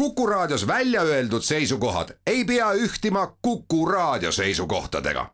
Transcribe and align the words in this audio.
Kuku 0.00 0.26
Raadios 0.26 0.66
välja 0.66 1.02
öeldud 1.02 1.42
seisukohad 1.42 2.08
ei 2.26 2.44
pea 2.44 2.72
ühtima 2.72 3.36
Kuku 3.42 3.86
Raadio 3.86 4.32
seisukohtadega. 4.32 5.26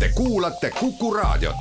Te 0.00 0.08
kuulate 0.14 0.70
Kuku 0.80 1.14
Raadiot. 1.14 1.56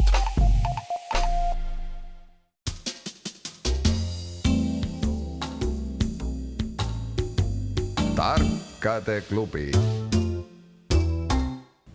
tarkade 8.16 9.22
klubi 9.30 9.72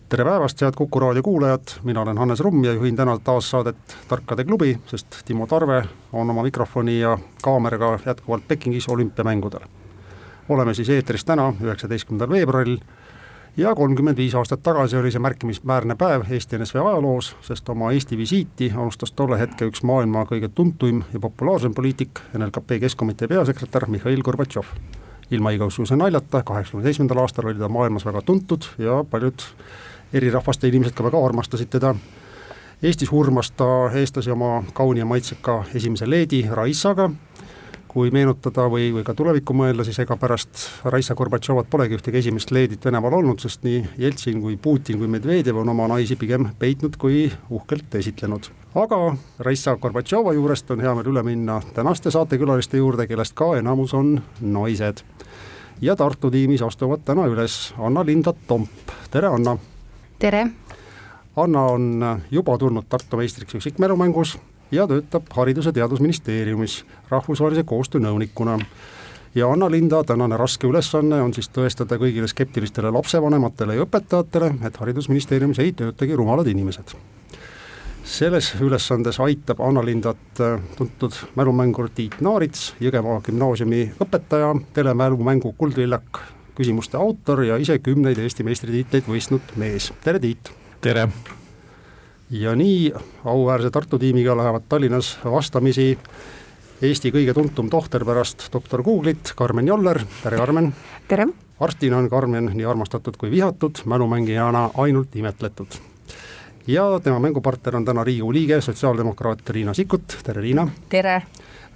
tere 0.09 0.23
päevast, 0.23 0.61
head 0.61 0.73
Kuku 0.77 0.99
raadio 0.99 1.23
kuulajad, 1.23 1.63
mina 1.83 2.01
olen 2.01 2.17
Hannes 2.17 2.39
Rumm 2.39 2.63
ja 2.63 2.73
juhin 2.73 2.95
täna 2.95 3.19
taas 3.19 3.49
saadet 3.49 3.77
Tarkade 4.07 4.43
klubi, 4.43 4.79
sest 4.85 5.07
Timo 5.25 5.47
Tarve 5.47 5.83
on 6.13 6.29
oma 6.29 6.43
mikrofoni 6.43 6.99
ja 6.99 7.17
kaameraga 7.41 7.99
jätkuvalt 8.05 8.47
Pekingis 8.47 8.87
olümpiamängudel. 8.87 9.80
Oleme 10.51 10.73
siis 10.73 10.89
eetris 10.89 11.25
täna, 11.25 11.53
üheksateistkümnendal 11.63 12.29
veebruaril 12.29 12.77
ja 13.57 13.75
kolmkümmend 13.75 14.17
viis 14.17 14.35
aastat 14.35 14.63
tagasi 14.63 14.97
oli 14.97 15.11
see 15.11 15.19
märkimisväärne 15.19 15.95
päev 15.99 16.23
Eesti 16.29 16.57
NSV 16.57 16.79
ajaloos, 16.79 17.35
sest 17.41 17.69
oma 17.69 17.91
Eesti 17.91 18.17
visiiti 18.17 18.71
alustas 18.77 19.11
tolle 19.11 19.39
hetke 19.39 19.67
üks 19.67 19.83
maailma 19.83 20.25
kõige 20.29 20.49
tuntuim 20.55 21.03
ja 21.13 21.19
populaarsem 21.19 21.73
poliitik, 21.75 22.19
NLKP 22.37 22.79
Keskkomitee 22.85 23.27
peasekretär 23.27 23.87
Mihhail 23.87 24.23
Gorbatšov. 24.23 24.65
ilma 25.31 25.51
igasuguse 25.55 25.95
naljata, 25.95 26.43
kaheksakümne 26.43 26.83
seitsmendal 26.83 27.21
aastal 27.23 27.45
oli 27.47 27.59
ta 27.59 27.69
maailmas 27.69 28.05
väga 28.05 28.21
tuntud 28.21 28.65
ja 28.77 29.03
paljud 29.09 29.43
eri 30.13 30.29
rahvaste 30.29 30.67
inimesed 30.67 30.93
ka 30.93 31.03
väga 31.03 31.25
armastasid 31.25 31.69
teda. 31.71 31.95
Eestis 32.83 33.11
hurmas 33.11 33.51
ta 33.51 33.65
eestlasi 33.95 34.31
oma 34.31 34.63
kauni 34.73 34.99
ja 34.99 35.05
maitseka 35.05 35.63
esimese 35.75 36.09
leedi 36.09 36.47
Raissaga, 36.51 37.09
kui 37.91 38.11
meenutada 38.13 38.69
või, 38.71 38.87
või 38.95 39.03
ka 39.03 39.13
tulevikku 39.17 39.53
mõelda, 39.57 39.83
siis 39.83 39.99
ega 39.99 40.15
pärast 40.19 40.61
Raissa 40.87 41.15
Gorbatšovat 41.17 41.67
polegi 41.71 41.97
ühtegi 41.97 42.21
esimest 42.21 42.53
leedit 42.55 42.85
Venemaal 42.87 43.17
olnud, 43.17 43.41
sest 43.43 43.65
nii 43.67 43.81
Jeltsin 43.99 44.39
kui 44.43 44.55
Putin 44.61 45.01
kui 45.01 45.09
Medvedjev 45.11 45.59
on 45.59 45.73
oma 45.73 45.89
naisi 45.91 46.15
pigem 46.15 46.47
peitnud 46.59 46.95
kui 47.01 47.25
uhkelt 47.49 47.95
esitlenud. 47.99 48.47
aga 48.75 48.99
Raissa 49.39 49.75
Gorbatšova 49.75 50.33
juurest 50.33 50.71
on 50.71 50.79
hea 50.79 50.93
meel 50.95 51.09
üle 51.11 51.23
minna 51.27 51.59
tänaste 51.73 52.11
saatekülaliste 52.11 52.79
juurde, 52.79 53.07
kellest 53.07 53.35
ka 53.35 53.57
enamus 53.59 53.93
on 53.93 54.21
naised. 54.39 55.03
ja 55.81 55.95
Tartu 55.95 56.31
tiimis 56.31 56.61
astuvad 56.61 57.03
täna 57.05 57.27
üles 57.27 57.73
Anna-Linda 57.77 58.33
Tomp, 58.47 58.95
tere 59.11 59.27
Anna! 59.27 59.57
tere! 60.19 60.47
Anna 61.35 61.61
on 61.61 62.21
juba 62.31 62.57
tulnud 62.57 62.87
Tartu 62.89 63.17
meistriks 63.17 63.55
üksikmälumängus 63.55 64.37
ja 64.71 64.87
töötab 64.87 65.23
Haridus- 65.35 65.65
ja 65.65 65.73
Teadusministeeriumis 65.73 66.85
rahvusvahelise 67.09 67.63
koostöö 67.63 68.01
nõunikuna. 68.01 68.59
ja 69.35 69.47
Anna-Linda 69.47 70.03
tänane 70.03 70.37
raske 70.37 70.67
ülesanne 70.67 71.21
on 71.21 71.33
siis 71.33 71.49
tõestada 71.49 71.95
kõigile 71.97 72.27
skeptilistele 72.27 72.91
lapsevanematele 72.91 73.75
ja 73.75 73.85
õpetajatele, 73.85 74.53
et 74.65 74.77
Haridusministeeriumis 74.77 75.59
ei 75.59 75.71
töötagi 75.71 76.15
rumalad 76.15 76.47
inimesed. 76.47 76.95
selles 78.03 78.55
ülesandes 78.61 79.19
aitab 79.19 79.59
Anna-Lindat 79.59 80.17
tuntud 80.77 81.11
mälumängur 81.35 81.89
Tiit 81.89 82.21
Naarits, 82.21 82.75
Jõgeva 82.79 83.21
gümnaasiumi 83.21 83.91
õpetaja, 83.99 84.61
telemälumängu 84.73 85.53
Kuldvillak 85.57 86.19
küsimuste 86.55 86.97
autor 86.97 87.43
ja 87.43 87.57
ise 87.57 87.79
kümneid 87.79 88.17
Eesti 88.17 88.43
meistritiitleid 88.43 89.03
võistnud 89.07 89.53
mees, 89.55 89.93
tere 90.03 90.19
Tiit! 90.19 90.51
tere! 90.81 91.07
Ja 92.31 92.55
nii 92.55 92.93
auväärse 93.25 93.69
Tartu 93.69 93.99
tiimiga 93.99 94.37
lähevad 94.37 94.63
Tallinnas 94.69 95.19
vastamisi 95.25 95.97
Eesti 96.81 97.11
kõige 97.11 97.33
tuntum 97.33 97.67
tohter 97.69 98.05
pärast 98.05 98.47
doktor 98.53 98.81
Google'it, 98.81 99.33
Karmen 99.35 99.67
Joller, 99.67 99.99
tere 100.23 100.37
Karmen! 100.39 100.71
tere! 101.07 101.27
arstina 101.59 101.97
on 101.97 102.09
Karmen 102.09 102.49
nii 102.53 102.65
armastatud 102.65 103.17
kui 103.19 103.31
vihatud, 103.31 103.83
mälumängijana 103.85 104.69
ainult 104.77 105.15
imetletud. 105.15 105.67
ja 106.67 106.99
tema 107.03 107.19
mängupartner 107.19 107.75
on 107.75 107.85
täna 107.85 108.03
Riigikogu 108.03 108.33
liige, 108.33 108.61
sotsiaaldemokraat 108.61 109.49
Riina 109.49 109.73
Sikkut, 109.73 110.17
tere 110.23 110.41
Riina! 110.41 110.67
tere! 110.89 111.21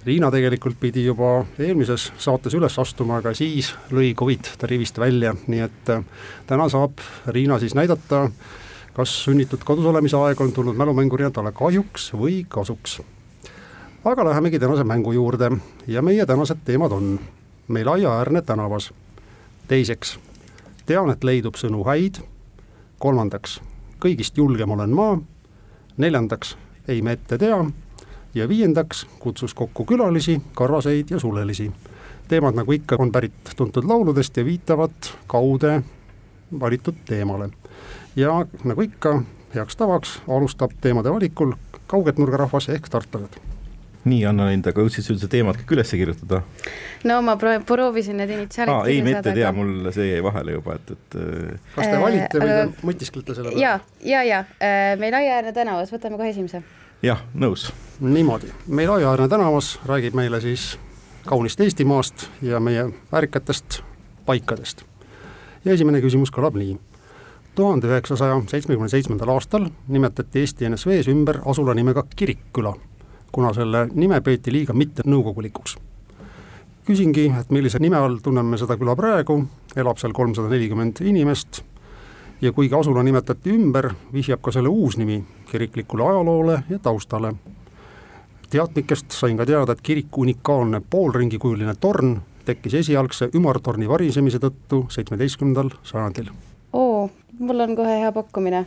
Riina 0.06 0.30
tegelikult 0.30 0.80
pidi 0.80 1.04
juba 1.04 1.44
eelmises 1.58 2.12
saates 2.18 2.54
üles 2.54 2.78
astuma, 2.78 3.20
aga 3.20 3.34
siis 3.34 3.74
lõi 3.90 4.14
Covid 4.14 4.56
ta 4.58 4.66
rivist 4.66 4.98
välja, 4.98 5.34
nii 5.46 5.60
et 5.60 5.90
äh, 5.90 6.04
täna 6.46 6.68
saab 6.72 7.04
Riina 7.26 7.58
siis 7.58 7.74
näidata, 7.74 8.30
kas 8.96 9.24
sunnitud 9.24 9.60
kodus 9.64 9.84
olemise 9.84 10.16
aeg 10.16 10.40
on 10.40 10.52
tulnud 10.56 10.76
mälumängurina 10.76 11.28
talle 11.30 11.52
kahjuks 11.52 12.12
või 12.16 12.46
kasuks. 12.48 13.02
aga 14.04 14.24
lähemegi 14.24 14.58
tänase 14.58 14.84
mängu 14.84 15.12
juurde 15.12 15.50
ja 15.86 16.02
meie 16.02 16.26
tänased 16.26 16.64
teemad 16.64 16.92
on 16.92 17.20
meil 17.68 17.88
aiaäärne 17.88 18.42
tänavas, 18.42 18.92
teiseks, 19.68 20.18
tean, 20.86 21.10
et 21.10 21.24
leidub 21.24 21.58
sõnu 21.60 21.82
häid, 21.84 22.22
kolmandaks, 22.98 23.60
kõigist 24.00 24.38
julgem 24.38 24.70
olen 24.70 24.94
ma, 24.96 25.18
neljandaks, 25.96 26.56
ei 26.88 27.02
me 27.02 27.18
ette 27.18 27.38
tea 27.38 27.58
ja 28.34 28.48
viiendaks 28.48 29.06
kutsus 29.18 29.54
kokku 29.54 29.84
külalisi, 29.84 30.40
karvaseid 30.54 31.10
ja 31.10 31.20
sulelisi. 31.20 31.72
teemad, 32.28 32.54
nagu 32.54 32.72
ikka, 32.72 32.96
on 32.98 33.12
pärit 33.12 33.52
tuntud 33.56 33.84
lauludest 33.84 34.36
ja 34.36 34.44
viitavad 34.44 35.12
kaude 35.26 35.82
valitud 36.60 36.94
teemale. 37.04 37.50
Ja 38.16 38.38
nagu 38.64 38.86
ikka, 38.86 39.18
heaks 39.54 39.76
tavaks 39.76 40.20
alustab 40.28 40.74
teemade 40.80 41.12
valikul 41.12 41.54
kauget 41.86 42.18
nurgarahvas 42.18 42.68
ehk 42.74 42.88
tartlased 42.92 43.38
nii, 44.06 44.22
Anna-Lind, 44.28 44.66
aga 44.70 44.84
jõudsid 44.84 45.02
sa 45.02 45.12
üldse 45.14 45.28
teemad 45.30 45.58
kõik 45.58 45.74
üles 45.76 45.90
kirjutada? 45.90 46.42
no 47.08 47.18
ma 47.26 47.34
proovisin 47.40 48.20
need 48.20 48.32
initsiaalid 48.36 48.74
aa, 48.74 48.86
ei, 48.90 49.02
me 49.02 49.16
ette 49.18 49.34
tea, 49.34 49.50
mul 49.56 49.90
see 49.94 50.12
jäi 50.12 50.22
vahele 50.24 50.56
juba, 50.58 50.78
et, 50.78 50.94
et 50.94 51.18
kas 51.74 51.90
te 51.90 52.00
valite 52.02 52.42
või 52.42 52.54
te 52.54 52.86
mõtisklete 52.86 53.36
selle 53.36 53.52
peale? 53.52 53.62
ja, 53.62 53.76
ja, 54.06 54.22
ja 54.26 54.42
meil 55.00 55.18
Aiaäärne 55.20 55.54
tänavas, 55.56 55.92
võtame 55.94 56.20
kohe 56.20 56.30
esimese 56.30 56.62
jah, 57.02 57.22
nõus. 57.34 57.68
niimoodi, 58.00 58.52
meil 58.68 58.92
Aiaäärne 58.94 59.28
tänavas 59.32 59.76
räägib 59.88 60.16
meile 60.18 60.40
siis 60.44 60.76
kaunist 61.26 61.60
Eestimaast 61.60 62.28
ja 62.42 62.60
meie 62.60 62.88
väärikatest 63.12 63.80
paikadest. 64.26 64.84
ja 65.64 65.74
esimene 65.74 66.00
küsimus 66.00 66.30
kõlab 66.34 66.58
nii. 66.58 66.78
Tuhande 67.56 67.88
üheksasaja 67.88 68.36
seitsmekümne 68.50 68.88
seitsmendal 68.92 69.32
aastal 69.32 69.66
nimetati 69.88 70.42
Eesti 70.42 70.68
NSV-s 70.68 71.08
ümber 71.08 71.40
asula 71.48 71.74
nimega 71.74 72.04
Kirikküla, 72.16 72.74
kuna 73.32 73.52
selle 73.56 73.86
nime 73.94 74.20
peeti 74.20 74.52
liiga 74.52 74.76
mittenõukogulikuks. 74.76 75.76
küsingi, 76.86 77.32
et 77.40 77.50
millise 77.50 77.78
nime 77.82 77.96
all 77.96 78.20
tunneme 78.22 78.58
seda 78.58 78.76
küla 78.78 78.94
praegu, 78.96 79.40
elab 79.76 79.98
seal 79.98 80.12
kolmsada 80.14 80.52
nelikümmend 80.52 81.00
inimest 81.00 81.62
ja 82.40 82.52
kuigi 82.52 82.74
asula 82.74 83.02
nimetati 83.02 83.50
ümber, 83.50 83.90
vihjab 84.12 84.42
ka 84.42 84.52
selle 84.52 84.68
uus 84.68 84.96
nimi 84.96 85.24
kiriklikule 85.50 86.04
ajaloole 86.04 86.62
ja 86.70 86.78
taustale. 86.78 87.34
teadnikest 88.50 89.10
sain 89.10 89.36
ka 89.36 89.46
teada, 89.46 89.72
et 89.72 89.80
kiriku 89.80 90.20
unikaalne 90.20 90.80
poolringikujuline 90.90 91.74
torn 91.80 92.20
tekkis 92.44 92.74
esialgse 92.74 93.30
ümartorni 93.34 93.88
varisemise 93.88 94.38
tõttu 94.38 94.84
seitsmeteistkümnendal 94.88 95.70
sajandil. 95.82 96.30
Mul 97.38 97.60
on 97.60 97.74
kohe 97.76 97.98
hea 98.00 98.12
pakkumine. 98.12 98.64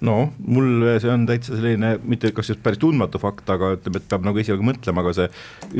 no 0.00 0.16
mul 0.46 0.86
see 1.02 1.12
on 1.12 1.26
täitsa 1.26 1.56
selline, 1.56 1.94
mitte 2.02 2.32
kas 2.34 2.50
just 2.52 2.62
päris 2.62 2.80
tundmatu 2.82 3.20
fakt, 3.22 3.48
aga 3.50 3.74
ütleme, 3.76 4.02
et 4.02 4.08
peab 4.10 4.26
nagu 4.26 4.42
esialgu 4.42 4.66
mõtlema, 4.66 5.04
aga 5.04 5.14
see 5.16 5.28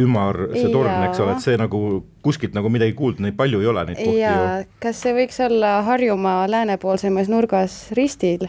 ümar, 0.05 0.41
see 0.55 0.71
torn, 0.73 0.95
eks 1.09 1.25
ole, 1.25 1.35
et 1.37 1.45
see 1.45 1.59
nagu 1.61 1.83
kuskilt 2.25 2.57
nagu 2.57 2.71
midagi 2.73 2.97
kuulda, 2.99 3.25
neid 3.27 3.39
palju 3.39 3.63
ei 3.63 3.71
ole, 3.73 3.85
neid 3.91 4.01
kohti 4.01 4.23
ja, 4.23 4.39
ju. 4.63 4.71
kas 4.83 5.03
see 5.05 5.15
võiks 5.17 5.39
olla 5.45 5.79
Harjumaa 5.89 6.49
läänepoolsemas 6.51 7.31
nurgas 7.33 7.81
ristil, 7.99 8.49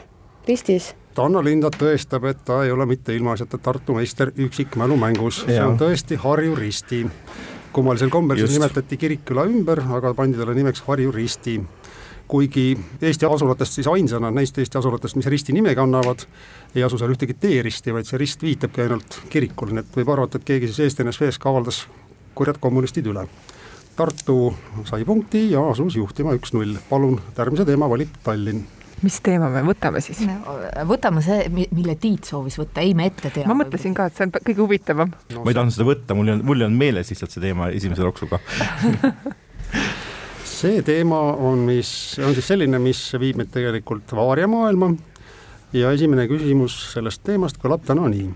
ristis? 0.49 0.93
Anna 1.19 1.41
Linda 1.43 1.67
tõestab, 1.73 2.23
et 2.29 2.45
ta 2.47 2.61
ei 2.63 2.71
ole 2.71 2.85
mitte 2.87 3.11
ilmaasjata 3.11 3.57
Tartu 3.59 3.97
meister 3.97 4.29
üksikmälumängus, 4.39 5.41
see 5.43 5.57
on 5.59 5.75
tõesti 5.79 6.15
Harju 6.15 6.55
Risti. 6.55 7.01
kummalisel 7.73 8.09
kombel 8.09 8.39
siis 8.39 8.55
nimetati 8.55 8.97
Kirikküla 8.97 9.43
ümber, 9.45 9.81
aga 9.97 10.13
pandi 10.15 10.39
talle 10.39 10.55
nimeks 10.55 10.81
Harju 10.87 11.11
Risti. 11.11 11.59
Kuigi 12.29 12.77
Eesti 13.01 13.25
asulatest 13.25 13.79
siis 13.79 13.87
ainsana, 13.89 14.31
neist 14.31 14.57
Eesti 14.61 14.77
asulatest, 14.77 15.17
mis 15.17 15.29
risti 15.33 15.55
nime 15.55 15.73
kannavad, 15.77 16.25
ei 16.75 16.85
asu 16.85 16.99
seal 17.01 17.13
ühtegi 17.15 17.35
teeristi, 17.41 17.93
vaid 17.95 18.09
see 18.09 18.19
rist 18.21 18.45
viitabki 18.45 18.85
ainult 18.85 19.21
kirikule, 19.33 19.73
nii 19.73 19.85
et 19.85 20.01
võib 20.01 20.13
arvata, 20.13 20.37
et 20.37 20.45
keegi 20.47 20.69
siis 20.69 20.85
Eesti 20.87 21.07
NSV-s 21.07 21.41
ka 21.41 21.49
avaldas 21.49 21.83
kurjad 22.37 22.61
kommunistid 22.61 23.09
üle. 23.09 23.25
Tartu 23.97 24.53
sai 24.87 25.03
punkti 25.07 25.49
ja 25.51 25.65
asus 25.73 25.97
juhtima 25.97 26.35
üks-null, 26.37 26.77
palun, 26.89 27.17
järgmise 27.37 27.65
teema 27.67 27.89
valib 27.91 28.21
Tallinn 28.23 28.67
mis 28.99 29.19
teema 29.23 29.47
me 29.53 29.61
võtame 29.63 30.01
siis? 30.03 30.21
võtame 30.87 31.21
see, 31.23 31.45
mille 31.55 31.95
Tiit 31.99 32.27
soovis 32.27 32.57
võtta, 32.59 32.83
ei 32.83 32.91
me 32.97 33.07
ette 33.07 33.31
tea. 33.31 33.47
ma 33.47 33.55
mõtlesin 33.61 33.95
ka, 33.95 34.09
et 34.09 34.17
see 34.17 34.27
on 34.27 34.33
kõige 34.35 34.59
huvitavam 34.59 35.13
no,. 35.33 35.43
ma 35.45 35.53
ei 35.53 35.55
tahtnud 35.57 35.75
seda 35.75 35.87
võtta, 35.87 36.17
mul 36.17 36.27
ei 36.27 36.35
olnud, 36.35 36.47
mul 36.49 36.59
ei 36.59 36.67
olnud 36.67 36.83
meeles 36.83 37.13
lihtsalt 37.13 37.31
see 37.31 37.45
teema 37.45 37.69
esimese 37.75 38.03
loksuga 38.03 38.41
see 40.59 40.81
teema 40.83 41.19
on, 41.39 41.61
mis 41.63 42.19
on 42.25 42.33
siis 42.35 42.49
selline, 42.51 42.79
mis 42.83 42.99
viib 43.19 43.37
meid 43.39 43.51
tegelikult 43.53 44.11
Vaaria 44.15 44.47
maailma 44.49 44.89
ja 45.73 45.91
esimene 45.95 46.25
küsimus 46.27 46.75
sellest 46.93 47.23
teemast 47.23 47.61
kõlab 47.61 47.85
täna 47.87 48.09
nii. 48.11 48.27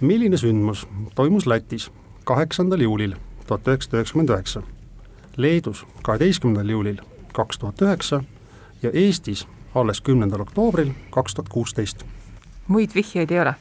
milline 0.00 0.38
sündmus 0.40 0.86
toimus 1.14 1.46
Lätis 1.46 1.90
kaheksandal 2.24 2.80
juulil 2.80 3.14
tuhat 3.46 3.68
üheksasada 3.68 4.00
üheksakümmend 4.00 4.32
üheksa? 4.32 4.62
Leedus 5.36 5.84
kaheteistkümnendal 6.02 6.72
juulil 6.72 7.00
kaks 7.36 7.58
tuhat 7.58 7.82
üheksa 7.82 8.22
ja 8.82 8.90
Eestis 8.94 9.46
alles 9.74 10.00
kümnendal 10.00 10.40
oktoobril 10.40 10.94
kaks 11.10 11.34
tuhat 11.34 11.48
kuusteist. 11.48 12.04
muid 12.68 12.94
vihjeid 12.94 13.30
ei 13.30 13.40
ole? 13.40 13.54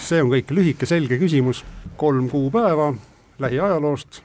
see 0.00 0.22
on 0.22 0.32
kõik 0.32 0.50
lühike 0.50 0.86
selge 0.86 1.18
küsimus, 1.22 1.64
kolm 1.96 2.30
kuupäeva 2.30 2.94
lähiajaloost 3.38 4.22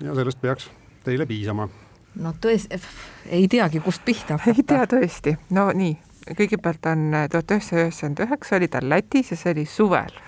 ja 0.00 0.14
sellest 0.14 0.40
peaks 0.40 0.70
teile 1.04 1.26
piisama. 1.26 1.68
No 2.14 2.32
tõesti, 2.40 2.80
ei 3.26 3.48
teagi, 3.48 3.80
kust 3.80 4.04
pihta 4.04 4.38
hakata. 4.38 4.56
ei 4.56 4.66
tea 4.66 4.86
tõesti, 4.90 5.36
no 5.56 5.68
nii, 5.76 5.94
kõigepealt 6.38 6.90
on 6.90 7.06
tuhat 7.30 7.54
üheksasada 7.54 7.84
üheksakümmend 7.84 8.24
üheksa 8.26 8.56
oli 8.56 8.68
ta 8.68 8.82
Lätis 8.82 9.30
ja 9.30 9.38
see 9.38 9.54
oli 9.54 9.64
suvel. 9.66 10.18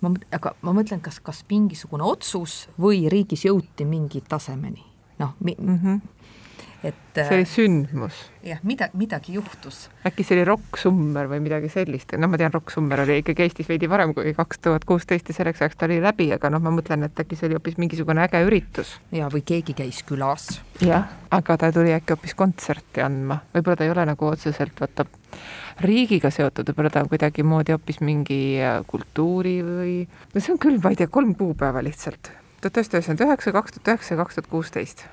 ma, 0.00 0.12
aga 0.32 0.54
ma 0.62 0.74
mõtlen, 0.76 1.00
kas, 1.04 1.20
kas 1.20 1.44
mingisugune 1.50 2.04
otsus 2.04 2.68
või 2.80 3.04
riigis 3.12 3.44
jõuti 3.44 3.86
mingi 3.88 4.24
tasemeni, 4.28 4.84
noh 5.18 5.36
mi, 5.40 5.56
mm, 5.58 5.78
-hmm. 5.78 6.00
Et 6.84 7.16
see 7.16 7.38
oli 7.38 7.46
sündmus. 7.48 8.16
jah, 8.44 8.60
mida, 8.66 8.90
midagi 8.98 9.34
juhtus. 9.38 9.88
äkki 10.06 10.24
see 10.26 10.36
oli 10.36 10.44
Rock 10.48 10.78
Summer 10.80 11.28
või 11.30 11.40
midagi 11.44 11.70
sellist, 11.72 12.12
no 12.20 12.28
ma 12.28 12.40
tean, 12.40 12.52
Rock 12.52 12.74
Summer 12.74 13.04
oli 13.04 13.20
ikkagi 13.22 13.46
Eestis 13.46 13.70
veidi 13.70 13.88
varem 13.90 14.12
kui 14.16 14.34
kaks 14.36 14.60
tuhat 14.66 14.84
kuusteist 14.88 15.30
ja 15.30 15.36
selleks 15.36 15.62
ajaks 15.64 15.80
ta 15.80 15.88
oli 15.88 16.00
läbi, 16.04 16.28
aga 16.36 16.50
noh, 16.52 16.62
ma 16.64 16.74
mõtlen, 16.74 17.06
et 17.08 17.24
äkki 17.24 17.38
see 17.40 17.48
oli 17.48 17.58
hoopis 17.58 17.78
mingisugune 17.80 18.24
äge 18.26 18.44
üritus. 18.44 18.98
ja, 19.14 19.30
või 19.32 19.44
keegi 19.46 19.76
käis 19.80 20.02
külas. 20.06 20.48
jah, 20.84 21.08
aga 21.32 21.58
ta 21.60 21.72
tuli 21.72 21.94
äkki 21.96 22.16
hoopis 22.16 22.36
kontserti 22.38 23.04
andma, 23.04 23.40
võib-olla 23.54 23.80
ta 23.80 23.88
ei 23.88 23.94
ole 23.94 24.06
nagu 24.12 24.28
otseselt 24.28 24.84
vaata 24.84 25.08
riigiga 25.84 26.30
seotud, 26.30 26.68
võib-olla 26.68 26.92
ta 26.92 27.04
on 27.04 27.12
kuidagimoodi 27.12 27.74
hoopis 27.74 28.02
mingi 28.04 28.40
äh, 28.60 28.80
kultuuri 28.86 29.58
või, 29.66 29.98
no 30.04 30.40
see 30.40 30.54
on 30.54 30.60
küll, 30.60 30.80
ma 30.84 30.92
ei 30.92 31.00
tea, 31.00 31.08
kolm 31.08 31.32
kuupäeva 31.38 31.82
lihtsalt. 31.82 32.34
tuhat 32.60 32.76
üheksasada 32.76 33.00
üheksakümmend 33.00 33.28
üheksa, 33.28 33.56
kaks 33.56 33.78
tuhat 33.78 33.94
üheksa 33.94 34.14
ja 34.14 34.20
kaks 34.20 34.38
tuhat 34.38 34.52
kuusteist 34.52 35.08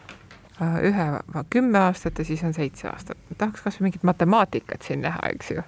ühe, 0.62 1.06
kümme 1.50 1.80
aastat 1.80 2.20
ja 2.20 2.26
siis 2.26 2.44
on 2.44 2.54
seitse 2.54 2.88
aastat. 2.88 3.18
tahaks 3.38 3.62
kasvõi 3.62 3.90
mingit 3.90 4.04
matemaatikat 4.08 4.88
siin 4.88 5.02
näha, 5.02 5.30
eks 5.34 5.52
ju 5.56 5.64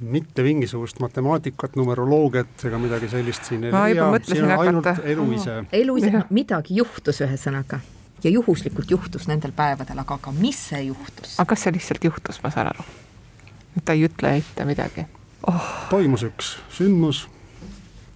mitte 0.00 0.42
mingisugust 0.42 0.98
matemaatikat, 1.00 1.76
numeroloogiat 1.76 2.64
ega 2.68 2.78
midagi 2.78 3.08
sellist 3.08 3.44
siin 3.48 3.64
ei 3.64 3.72
leia, 3.72 4.06
siin 4.26 4.44
on 4.44 4.54
ainult 4.58 4.88
elu 5.04 5.26
ise. 5.32 5.58
elu 5.72 5.96
ise, 5.96 6.22
midagi 6.30 6.76
juhtus 6.80 7.20
ühesõnaga 7.24 7.78
ja 8.24 8.30
juhuslikult 8.30 8.90
juhtus 8.90 9.28
nendel 9.28 9.52
päevadel, 9.56 9.98
aga, 10.02 10.18
aga 10.20 10.32
mis 10.36 10.60
see 10.70 10.82
juhtus? 10.88 11.36
aga 11.38 11.48
kas 11.54 11.66
see 11.66 11.76
lihtsalt 11.76 12.04
juhtus, 12.04 12.40
ma 12.42 12.50
saan 12.50 12.72
aru? 12.72 12.86
ta 13.84 13.96
ei 13.96 14.06
ütle 14.08 14.36
ette 14.40 14.66
midagi 14.68 15.06
oh.. 15.50 15.70
toimus 15.90 16.26
üks 16.26 16.56
sündmus, 16.74 17.26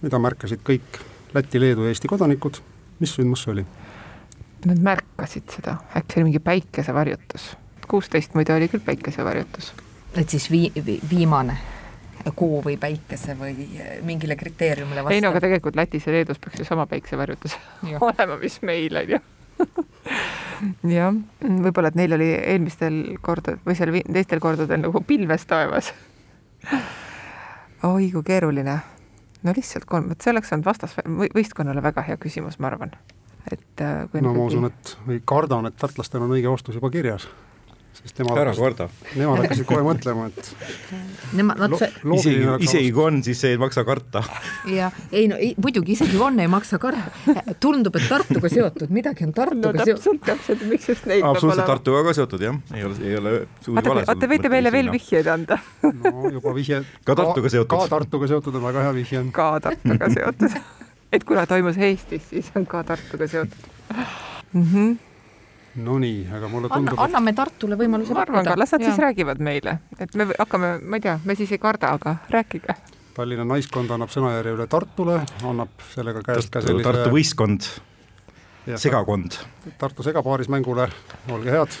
mida 0.01 0.19
märkasid 0.21 0.65
kõik 0.65 1.05
Läti, 1.33 1.59
Leedu 1.61 1.83
ja 1.85 1.93
Eesti 1.93 2.09
kodanikud. 2.09 2.57
mis 2.99 3.13
sündmus 3.13 3.45
see 3.45 3.53
oli? 3.53 3.65
Nad 4.65 4.79
märkasid 4.83 5.47
seda, 5.53 5.77
äkki 5.95 6.13
see 6.13 6.19
oli 6.19 6.29
mingi 6.31 6.39
päikesevarjutus. 6.43 7.55
kuusteist 7.87 8.35
muide 8.35 8.53
oli 8.53 8.67
küll 8.67 8.83
päikesevarjutus. 8.85 9.73
et 10.15 10.29
siis 10.29 10.51
vii-, 10.51 10.85
vi, 10.85 10.99
viimane 11.09 11.57
kuu 12.35 12.61
või 12.65 12.75
päikese 12.77 13.35
või 13.39 13.53
mingile 14.03 14.35
kriteeriumile 14.35 15.03
vastav? 15.03 15.15
ei 15.15 15.21
no 15.23 15.31
aga 15.31 15.41
tegelikult 15.45 15.75
Lätis 15.75 16.07
ja 16.07 16.13
Leedus 16.13 16.39
peaks 16.39 16.59
ju 16.59 16.65
sama 16.67 16.85
päikesevarjutus 16.85 17.55
olema, 18.09 18.37
mis 18.41 18.61
meil 18.61 18.99
on 18.99 19.13
ju 19.15 19.19
jah, 20.97 21.15
võib-olla, 21.41 21.91
et 21.91 21.99
neil 21.99 22.15
oli 22.15 22.29
eelmistel 22.35 22.99
kordadel 23.21 23.59
või 23.65 23.77
seal 23.79 23.95
teistel 24.13 24.43
kordadel 24.43 24.83
nagu 24.83 25.03
pilves 25.07 25.45
taevas 25.49 25.93
oi 27.87 28.11
kui 28.11 28.23
keeruline. 28.25 28.79
no 29.43 29.55
lihtsalt 29.55 29.87
kolm, 29.87 30.11
vot 30.11 30.21
see 30.21 30.33
oleks 30.33 30.51
olnud 30.53 30.67
vastas 30.67 30.97
võistkonnale 31.35 31.83
väga 31.83 32.03
hea 32.07 32.19
küsimus, 32.19 32.59
ma 32.59 32.71
arvan 32.71 32.93
et 33.47 33.83
äh, 33.83 34.07
kui 34.11 34.23
no 34.23 34.33
ma 34.35 34.47
usun, 34.49 34.69
et 34.69 34.95
või 35.07 35.21
kardan, 35.25 35.69
et 35.69 35.77
tartlastel 35.79 36.25
on 36.25 36.35
õige 36.35 36.51
vastus 36.51 36.79
juba 36.79 36.91
kirjas. 36.93 37.27
sest 37.99 38.19
nemad 38.21 38.37
ära 38.37 38.51
karda. 38.55 38.85
Nemad 39.17 39.41
hakkasid 39.41 39.65
kohe 39.67 39.81
mõtlema, 39.83 40.27
et 40.29 40.51
Nemad, 41.35 41.59
nad 41.59 41.73
see 41.77 41.89
isegi, 42.15 42.45
isegi 42.63 42.91
kui 42.95 43.03
on, 43.03 43.17
siis 43.25 43.41
ei 43.49 43.57
maksa 43.59 43.83
karta. 43.85 44.21
ja 44.69 44.91
ei 45.11 45.27
no 45.27 45.35
ei, 45.39 45.51
muidugi 45.61 45.95
isegi 45.97 46.15
kui 46.15 46.23
on, 46.27 46.39
ei 46.39 46.47
maksa 46.51 46.79
karta. 46.79 47.33
tundub, 47.59 47.97
et 47.99 48.07
Tartuga 48.09 48.51
seotud, 48.51 48.93
midagi 48.93 49.27
on 49.27 49.33
Tartuga 49.35 49.73
no, 49.81 49.87
seotud. 49.89 50.21
täpselt, 50.25 50.65
miks 50.69 50.89
just 50.93 51.07
neid 51.09 51.25
absoluutselt 51.27 51.67
Tartuga 51.69 52.03
ka 52.07 52.15
seotud 52.21 52.45
jah, 52.45 52.59
ei 52.75 52.87
ole, 52.87 52.99
ei 53.03 53.17
ole 53.19 53.35
vaata, 53.79 54.15
te 54.15 54.31
võite 54.31 54.53
meile 54.53 54.71
veel 54.73 54.91
vihjeid 54.93 55.31
anda 55.33 55.59
no 55.83 56.33
juba 56.37 56.55
vihje. 56.55 56.83
ka 57.03 57.17
Tartuga 57.19 57.51
seotud. 57.51 57.73
ka 57.73 57.95
Tartuga 57.97 58.31
seotud 58.31 58.61
on 58.61 58.69
väga 58.69 58.85
hea 58.87 58.99
vihje. 59.01 59.25
ka 59.35 59.55
Tartuga 59.65 60.13
seotud 60.13 60.61
et 61.13 61.23
kuna 61.23 61.45
toimus 61.49 61.77
Eestis, 61.77 62.29
siis 62.29 62.51
on 62.55 62.65
ka 62.69 62.83
Tartuga 62.83 63.27
seotud 63.27 63.69
mm. 64.53 64.63
-hmm. 64.63 64.97
Nonii, 65.75 66.27
aga 66.35 66.47
mulle 66.47 66.69
tundub 66.69 66.97
Anna, 66.97 67.03
anname 67.03 67.33
Tartule 67.33 67.77
võimaluse 67.77 68.13
ma 68.13 68.21
arvan 68.21 68.45
ka, 68.45 68.55
las 68.57 68.71
nad 68.73 68.83
siis 68.83 68.97
räägivad 68.97 69.39
meile, 69.39 69.77
et 69.99 70.15
me 70.15 70.27
hakkame, 70.39 70.79
ma 70.81 70.97
ei 70.97 71.01
tea, 71.01 71.19
me 71.25 71.35
siis 71.35 71.51
ei 71.51 71.57
karda, 71.57 71.93
aga 71.99 72.15
rääkige. 72.29 72.75
Tallinna 73.13 73.45
naiskond 73.45 73.91
annab 73.91 74.09
sõnajärje 74.09 74.55
üle 74.57 74.67
Tartule, 74.67 75.21
annab 75.43 75.85
sellega 75.93 76.23
käest 76.25 76.49
ka 76.49 76.61
sellise 76.61 76.83
Tartu 76.89 77.13
võistkond, 77.13 77.69
segakond. 78.75 79.39
Tartu 79.77 80.03
segapaarismängule, 80.03 80.89
olge 81.29 81.51
head 81.51 81.79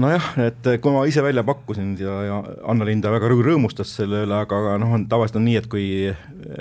nojah, 0.00 0.28
et 0.42 0.68
kui 0.82 0.94
ma 0.94 1.04
ise 1.08 1.22
välja 1.24 1.44
pakkusin 1.46 1.94
ja, 2.00 2.14
ja 2.26 2.36
Anna-Linda 2.70 3.10
väga 3.12 3.30
rõõmustas 3.32 3.92
selle 3.98 4.22
üle, 4.26 4.36
aga, 4.36 4.60
aga 4.62 4.76
noh, 4.82 4.94
on 4.98 5.06
tavaliselt 5.10 5.40
on 5.40 5.46
nii, 5.48 5.56
et 5.60 5.68
kui 5.70 5.88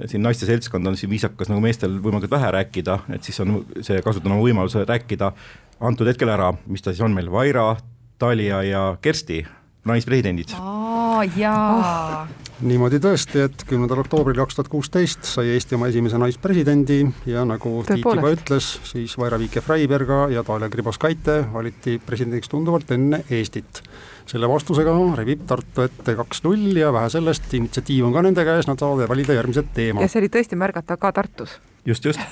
siin 0.09 0.25
naiste 0.25 0.49
seltskond 0.49 0.89
on 0.89 0.97
siin 0.99 1.11
viisakas 1.11 1.51
nagu 1.51 1.63
meestel 1.63 1.99
võimalikult 2.01 2.33
vähe 2.37 2.51
rääkida, 2.59 2.99
et 3.17 3.27
siis 3.27 3.39
on 3.43 3.61
see, 3.81 4.01
kasutan 4.05 4.33
oma 4.35 4.45
võimaluse 4.45 4.85
rääkida 4.87 5.31
antud 5.87 6.09
hetkel 6.09 6.33
ära, 6.33 6.51
mis 6.67 6.83
ta 6.83 6.93
siis 6.93 7.05
on 7.05 7.15
meil, 7.17 7.31
Vaira, 7.33 7.69
Talia 8.17 8.63
ja 8.65 8.83
Kersti, 9.01 9.43
naispresidendid. 9.87 10.57
aa 10.57 11.23
jaa 11.37 12.25
oh 12.25 12.46
niimoodi 12.65 12.97
tõesti, 13.01 13.41
et 13.45 13.63
kümnendal 13.69 14.01
oktoobril 14.01 14.37
kaks 14.39 14.57
tuhat 14.57 14.69
kuusteist 14.71 15.27
sai 15.29 15.51
Eesti 15.53 15.77
oma 15.77 15.89
esimese 15.91 16.17
naispresidendi 16.21 16.99
ja 17.29 17.43
nagu 17.45 17.83
Tiit 17.85 18.01
juba 18.01 18.31
ütles, 18.33 18.69
siis 18.87 19.13
Vaira-Viike 19.19 19.61
Freiberga 19.65 20.25
ja 20.33 20.43
Dalia 20.47 20.69
Grybauskaite 20.73 21.43
valiti 21.53 21.97
presidendiks 22.03 22.49
tunduvalt 22.49 22.91
enne 22.95 23.23
Eestit. 23.29 23.83
selle 24.27 24.49
vastusega 24.49 24.91
rebib 25.15 25.45
Tartu 25.47 25.81
ette 25.85 26.15
kaks-null 26.15 26.75
ja 26.75 26.91
vähe 26.93 27.09
sellest, 27.09 27.53
initsiatiiv 27.53 28.09
on 28.09 28.13
ka 28.13 28.21
nende 28.25 28.45
käes, 28.45 28.67
nad 28.67 28.79
saavad 28.79 29.09
valida 29.09 29.33
järgmised 29.37 29.65
teemad. 29.73 30.01
ja 30.01 30.07
see 30.11 30.21
oli 30.23 30.33
tõesti 30.33 30.55
märgata 30.57 30.97
ka 30.97 31.11
Tartus 31.11 31.59
just, 31.85 32.05
just 32.05 32.19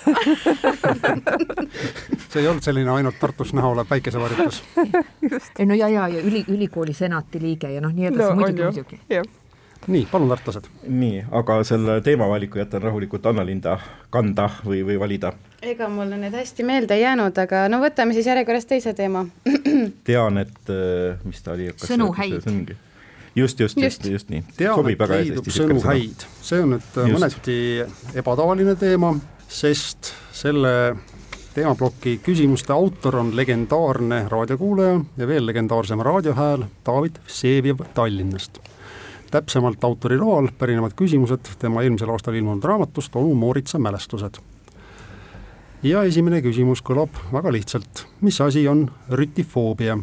see 2.31 2.41
ei 2.41 2.47
olnud 2.47 2.63
selline 2.65 2.91
ainult 2.91 3.19
Tartus 3.21 3.53
näha 3.53 3.67
olev 3.67 3.87
päikesevarjutus. 3.87 4.63
ei 5.59 5.65
no 5.65 5.73
ja, 5.77 5.87
ja, 5.87 6.07
ja 6.09 6.21
üli, 6.21 6.45
ülikooli 6.49 6.93
senati 6.93 7.39
liige 7.39 7.71
ja 7.71 7.81
noh, 7.81 7.93
nii 7.93 8.05
edasi 8.11 8.29
no,, 8.29 8.35
muidugi, 8.41 8.81
muidugi 8.81 8.99
nii, 9.87 10.07
palun, 10.11 10.29
tartlased. 10.29 10.69
nii, 10.87 11.23
aga 11.31 11.59
selle 11.63 11.99
teemavaliku 12.01 12.59
jätan 12.59 12.81
rahulikult 12.81 13.25
Anna-Linda 13.25 13.77
kanda 14.09 14.49
või, 14.65 14.81
või 14.85 14.97
valida. 14.99 15.33
ega 15.61 15.89
mulle 15.89 16.17
need 16.17 16.33
hästi 16.33 16.65
meelde 16.65 16.97
ei 16.97 17.03
jäänud, 17.05 17.37
aga 17.45 17.65
no 17.69 17.81
võtame 17.83 18.15
siis 18.17 18.27
järjekorras 18.29 18.65
teise 18.69 18.93
teema. 18.97 19.25
tean, 20.09 20.41
et 20.41 20.73
äh, 20.73 21.21
mis 21.23 21.41
ta 21.45 21.53
oli? 21.53 21.71
sõnu 21.81 22.11
häid. 22.17 22.75
just, 23.35 23.59
just, 23.59 23.77
just, 23.77 24.05
just 24.05 24.29
nii. 24.33 24.43
tean, 24.57 24.91
et 24.91 25.09
leidub 25.15 25.49
sõnu 25.53 25.81
häid, 25.85 26.27
see 26.41 26.61
on 26.63 26.75
nüüd 26.75 27.01
äh, 27.01 27.09
just. 27.11 27.19
mõneti 27.19 27.59
ebatavaline 28.21 28.77
teema, 28.81 29.13
sest 29.47 30.13
selle 30.33 30.95
teemaploki 31.55 32.17
küsimuste 32.23 32.73
autor 32.75 33.21
on 33.21 33.35
legendaarne 33.37 34.25
raadiokuulaja 34.31 34.97
ja 35.17 35.27
veel 35.27 35.45
legendaarsem 35.47 36.01
raadiohääl 36.03 36.65
David 36.85 37.21
Vseviov 37.29 37.85
Tallinnast 37.93 38.59
täpsemalt 39.35 39.83
autori 39.83 40.15
loal 40.17 40.47
pärinevad 40.57 40.93
küsimused 40.95 41.49
tema 41.59 41.81
eelmisel 41.83 42.09
aastal 42.13 42.37
ilmunud 42.39 42.63
raamatust 42.63 43.15
Onu 43.19 43.33
Mooritsa 43.35 43.79
mälestused. 43.79 44.37
ja 45.83 46.03
esimene 46.03 46.39
küsimus 46.41 46.81
kõlab 46.81 47.17
väga 47.33 47.51
lihtsalt, 47.51 48.05
mis 48.21 48.39
asi 48.41 48.67
on 48.67 48.87
rütifoobia? 49.11 49.97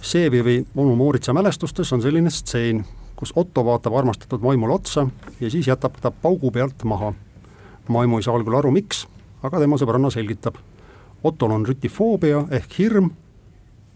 Vsevivi 0.00 0.64
Onu 0.76 0.96
Mooritsa 0.96 1.32
mälestustes 1.32 1.92
on 1.92 2.02
selline 2.02 2.30
stseen, 2.30 2.84
kus 3.16 3.32
Otto 3.36 3.64
vaatab 3.64 3.94
armastatud 4.00 4.40
maimule 4.40 4.74
otsa 4.74 5.06
ja 5.40 5.50
siis 5.50 5.68
jätab 5.68 6.00
ta 6.00 6.10
paugu 6.10 6.50
pealt 6.50 6.84
maha. 6.84 7.12
maimu 7.88 8.16
ei 8.16 8.22
saa 8.22 8.34
algul 8.34 8.54
aru, 8.54 8.70
miks, 8.70 9.06
aga 9.42 9.60
tema 9.60 9.76
sõbranna 9.76 10.10
selgitab. 10.10 10.56
Ottol 11.24 11.50
on 11.50 11.66
rütifoobia 11.66 12.46
ehk 12.50 12.78
hirm 12.78 13.10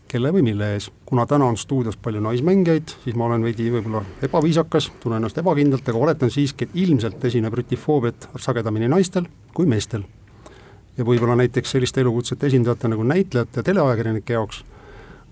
kelle 0.08 0.30
või 0.32 0.42
mille 0.46 0.72
ees. 0.74 0.90
kuna 1.06 1.26
täna 1.26 1.46
on 1.46 1.56
stuudios 1.56 1.96
palju 1.96 2.20
naismängijaid, 2.20 2.94
siis 3.04 3.16
ma 3.16 3.26
olen 3.26 3.42
veidi 3.42 3.70
võib-olla 3.70 4.02
ebaviisakas, 4.22 4.90
tunnen 5.00 5.20
ennast 5.20 5.38
ebakindlalt, 5.38 5.88
aga 5.88 5.98
oletan 5.98 6.30
siiski, 6.30 6.64
et 6.64 6.78
ilmselt 6.84 7.24
esineb 7.24 7.54
rütifoobiat 7.54 8.28
sagedamini 8.36 8.88
naistel 8.88 9.26
kui 9.54 9.66
meestel. 9.66 10.04
ja 10.96 11.04
võib-olla 11.04 11.36
näiteks 11.36 11.70
selliste 11.70 12.00
elukutsete 12.00 12.46
esindajate 12.46 12.88
nagu 12.88 13.02
näitlejate 13.04 13.60
ja 13.60 13.62
teleajakirjanike 13.62 14.32
jaoks 14.32 14.62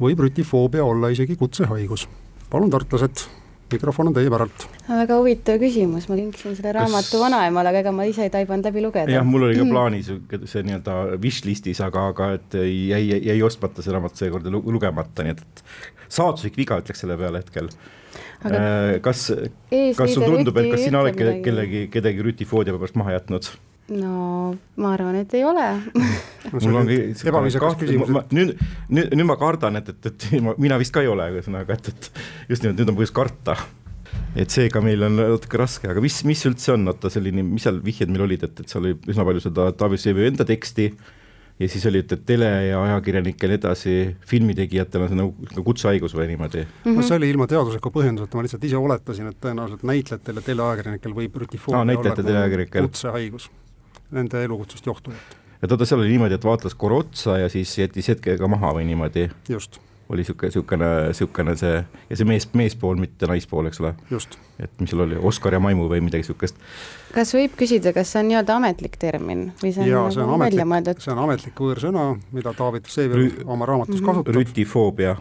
võib 0.01 0.21
rütifoobia 0.21 0.85
olla 0.85 1.09
isegi 1.09 1.37
kutsehaigus. 1.37 2.09
palun, 2.51 2.71
tartlased, 2.71 3.27
mikrofon 3.73 4.11
on 4.11 4.17
teie 4.17 4.31
päralt. 4.33 4.67
väga 4.89 5.19
huvitav 5.19 5.59
küsimus, 5.63 6.09
ma 6.11 6.19
kinksin 6.19 6.57
selle 6.59 6.75
raamatu 6.77 7.17
Kas... 7.17 7.23
vanaemale, 7.25 7.73
aga 7.73 7.83
ega 7.85 7.95
ma 7.97 8.07
ise 8.11 8.27
ei 8.27 8.33
taibanud 8.35 8.69
läbi 8.69 8.85
lugeda. 8.85 9.17
jah, 9.17 9.27
mul 9.27 9.49
oli 9.49 9.59
ka 9.59 9.67
plaanis 9.73 10.13
see 10.51 10.65
nii-öelda 10.69 11.19
wishlist'is, 11.23 11.83
aga, 11.85 12.09
aga 12.15 12.31
et 12.39 12.57
jäi, 12.61 13.03
jäi, 13.17 13.41
ostmata 13.47 13.85
see 13.85 13.95
raamat 13.95 14.21
seekord 14.21 14.49
ja 14.49 14.55
lugemata, 14.55 15.27
nii 15.27 15.37
et, 15.37 15.45
et 15.45 16.09
saatuslik 16.09 16.59
viga, 16.61 16.81
ütleks 16.83 17.05
selle 17.05 17.19
peale 17.21 17.43
hetkel 17.43 17.73
aga 18.45 18.59
äh, 18.59 18.97
kas, 19.05 19.27
kas 19.99 20.15
sulle 20.15 20.31
tundub, 20.31 20.59
et 20.61 20.71
kas 20.73 20.85
sina 20.87 21.01
oled 21.05 21.17
kellegi, 21.19 21.87
kedagi 21.93 22.27
rütifoobia 22.29 22.77
pärast 22.77 22.99
maha 23.01 23.17
jätnud? 23.17 23.49
No 23.93 24.55
ma 24.81 24.93
arvan, 24.95 25.17
et 25.21 25.35
ei 25.37 25.45
ole 25.45 25.65
mul 26.55 26.81
ongi 26.81 26.99
ebaviisakas 27.13 27.79
küsimus. 27.83 28.13
nüüd, 28.33 28.55
nüüd, 28.89 29.13
nüüd 29.13 29.29
ma 29.29 29.37
kardan, 29.41 29.77
et, 29.81 29.91
et, 29.93 30.07
et 30.09 30.29
ma, 30.45 30.55
mina 30.61 30.79
vist 30.81 30.95
ka 30.95 31.03
ei 31.05 31.11
ole, 31.11 31.29
ühesõnaga, 31.37 31.77
et, 31.77 31.91
et 31.93 32.53
just 32.53 32.65
nimelt 32.65 32.81
nüüd 32.81 32.95
on 32.95 33.01
põhjust 33.01 33.17
karta. 33.17 33.59
et 34.39 34.55
seega 34.55 34.81
meil 34.85 35.05
on 35.05 35.19
natuke 35.21 35.61
raske, 35.61 35.91
aga 35.91 36.01
mis, 36.05 36.23
mis 36.25 36.47
üldse 36.49 36.73
on, 36.79 36.89
oota 36.89 37.13
selline, 37.13 37.45
mis 37.45 37.67
seal 37.67 37.83
vihjed 37.85 38.13
meil 38.13 38.25
olid, 38.29 38.47
et, 38.49 38.65
et 38.65 38.73
seal 38.73 38.87
oli 38.87 38.97
üsna 39.13 39.27
palju 39.29 39.45
seda 39.45 39.69
Taavi 39.77 40.01
Seebi 40.01 40.31
enda 40.31 40.49
teksti 40.49 40.89
ja 41.61 41.69
siis 41.71 41.85
oli, 41.87 42.01
et, 42.03 42.13
et 42.17 42.23
tele- 42.27 42.49
ja 42.71 42.81
ajakirjanikel 42.83 43.53
edasi, 43.59 43.99
filmitegijatel 44.27 45.05
on 45.05 45.13
see 45.13 45.19
nagu, 45.21 45.51
nagu 45.51 45.67
kutsehaigus 45.69 46.17
või 46.17 46.31
niimoodi 46.33 46.65
mm? 46.65 46.73
-hmm. 46.81 46.97
no 46.97 47.05
see 47.05 47.19
oli 47.21 47.29
ilma 47.31 47.47
teadusliku 47.53 47.93
põhjenduseta, 47.95 48.39
ma 48.39 48.47
lihtsalt 48.47 48.65
ise 48.65 48.81
oletasin, 48.81 49.29
et 49.31 49.39
tõenäoliselt 49.45 49.85
näitlejatel 49.93 50.41
ja 50.41 50.47
teleajakirjanikel 50.49 51.15
võib 51.21 51.39
rütifoobia 51.45 51.85
no, 51.85 52.01
olla 52.01 52.89
kutsehaigus 52.89 53.53
nende 54.11 54.45
elukutsest 54.45 54.87
johtuvalt. 54.87 55.41
et 55.63 55.73
oota, 55.73 55.87
seal 55.89 56.01
oli 56.01 56.13
niimoodi, 56.15 56.37
et 56.39 56.45
vaatas 56.45 56.75
korra 56.75 57.01
otsa 57.05 57.39
ja 57.39 57.49
siis 57.53 57.79
jättis 57.79 58.09
hetkega 58.13 58.49
maha 58.49 58.75
või 58.79 58.87
niimoodi? 58.89 59.29
just. 59.49 59.81
oli 60.09 60.21
niisugune, 60.23 60.51
niisugune, 60.51 60.89
niisugune 61.09 61.57
see 61.57 61.77
ja 62.11 62.17
see 62.17 62.29
mees, 62.29 62.49
meespool, 62.53 62.99
mitte 63.01 63.29
naispool, 63.31 63.71
eks 63.71 63.81
ole? 63.81 63.95
just. 64.11 64.39
et 64.59 64.81
mis 64.81 64.93
seal 64.93 65.05
oli, 65.07 65.21
Oskar 65.33 65.57
ja 65.57 65.61
Maimu 65.65 65.89
või 65.91 66.03
midagi 66.05 66.27
niisugust? 66.27 66.61
kas 67.15 67.35
võib 67.37 67.57
küsida, 67.61 67.95
kas 67.97 68.13
see 68.13 68.25
on 68.25 68.33
nii-öelda 68.33 68.59
ametlik 68.61 68.99
termin 69.01 69.47
või 69.63 69.73
see 69.73 69.87
on 69.87 69.93
Jaa, 69.93 70.09
see 70.11 70.23
on 70.23 70.29
nagu 70.29 70.41
ametlik, 70.41 70.59
välja 70.59 70.71
mõeldud? 70.75 71.05
see 71.07 71.15
on 71.15 71.23
ametlik 71.29 71.65
võõrsõna, 71.67 72.09
mida 72.37 72.57
David 72.59 72.91
Vseviov 72.91 73.23
Rü 73.23 73.31
oma 73.57 73.71
raamatus 73.71 74.05
kasutab. 74.05 74.35
rütifoobia 74.37 75.17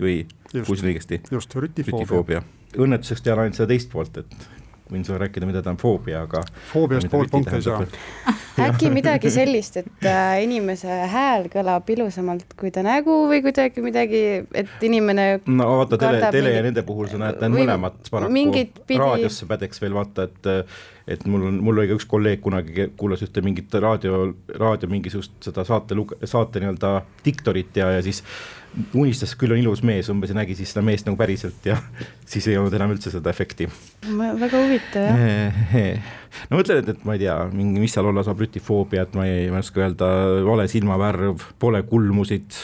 või, 0.00 0.24
kuulsin 0.54 0.90
õigesti? 0.90 1.20
just, 1.30 1.54
rütifoobia, 1.54 2.06
rütifoobia.. 2.06 2.42
õnnetuseks 2.78 3.24
tean 3.24 3.42
ainult 3.42 3.58
seda 3.58 3.70
teist 3.72 3.90
poolt, 3.92 4.22
et 4.22 4.50
võin 4.92 5.04
sulle 5.06 5.20
rääkida, 5.24 5.48
mida 5.48 5.62
ta 5.64 5.72
on 5.72 5.78
foobia, 5.80 6.24
aga 6.26 6.42
foobiast 6.72 7.10
pool 7.12 7.28
punkti 7.30 7.56
ei 7.58 7.64
saa. 7.64 7.80
äkki 8.66 8.90
midagi 8.92 9.32
sellist, 9.32 9.80
et 9.80 10.06
äh, 10.08 10.42
inimese 10.44 11.00
hääl 11.12 11.48
kõlab 11.52 11.88
ilusamalt 11.94 12.54
kui 12.60 12.72
ta 12.74 12.84
nägu 12.86 13.22
või 13.30 13.42
kuidagi 13.44 13.84
midagi, 13.84 14.22
et 14.54 14.86
inimene 14.86 15.26
no 15.46 15.72
vaata, 15.82 16.00
tele, 16.00 16.22
tele 16.34 16.54
ja 16.56 16.62
nende 16.66 16.84
puhul 16.86 17.10
sa 17.12 17.20
näed 17.22 17.42
mõlemat 17.50 18.12
paraku, 18.12 18.64
pidi... 18.86 19.00
raadiosse 19.00 19.50
pädeks 19.50 19.84
veel 19.84 19.96
vaata, 19.98 20.28
et 20.30 20.54
et 21.10 21.24
mul 21.26 21.48
on, 21.48 21.58
mul 21.64 21.80
oli 21.80 21.90
ka 21.90 21.96
üks 21.98 22.06
kolleeg 22.10 22.42
kunagi 22.44 22.90
kuulas 22.98 23.22
ühte 23.24 23.42
mingit 23.42 23.72
raadio, 23.82 24.22
raadio 24.60 24.90
mingisugust 24.92 25.32
seda 25.42 25.64
saate 25.66 25.96
saate 26.28 26.62
nii-öelda 26.62 26.92
diktorit 27.24 27.80
ja, 27.80 27.90
ja 27.96 28.04
siis 28.04 28.22
unistas, 28.94 29.32
küll 29.38 29.54
on 29.54 29.60
ilus 29.60 29.82
mees 29.86 30.08
umbes 30.12 30.30
ja 30.30 30.36
nägi 30.38 30.54
siis 30.58 30.70
seda 30.72 30.82
meest 30.86 31.08
nagu 31.08 31.18
päriselt 31.18 31.64
ja 31.66 31.76
siis 32.30 32.46
ei 32.50 32.58
olnud 32.58 32.74
enam 32.76 32.94
üldse 32.94 33.12
seda 33.12 33.32
efekti. 33.32 33.68
väga 34.06 34.60
huvitav 34.64 35.08
jah. 35.08 35.64
no 36.50 36.60
mõtlen, 36.60 36.82
et, 36.82 36.92
et 36.94 37.08
ma 37.08 37.16
ei 37.16 37.24
tea, 37.24 37.36
mingi, 37.54 37.82
mis 37.82 37.96
seal 37.96 38.10
olla 38.10 38.24
saab, 38.26 38.42
rütifoobia, 38.44 39.06
et 39.08 39.16
ma 39.18 39.26
ei, 39.28 39.48
ma 39.50 39.58
ei 39.58 39.66
oska 39.66 39.82
öelda, 39.82 40.10
vale 40.46 40.68
silmavärv, 40.70 41.48
pole 41.62 41.82
kulmusid 41.88 42.60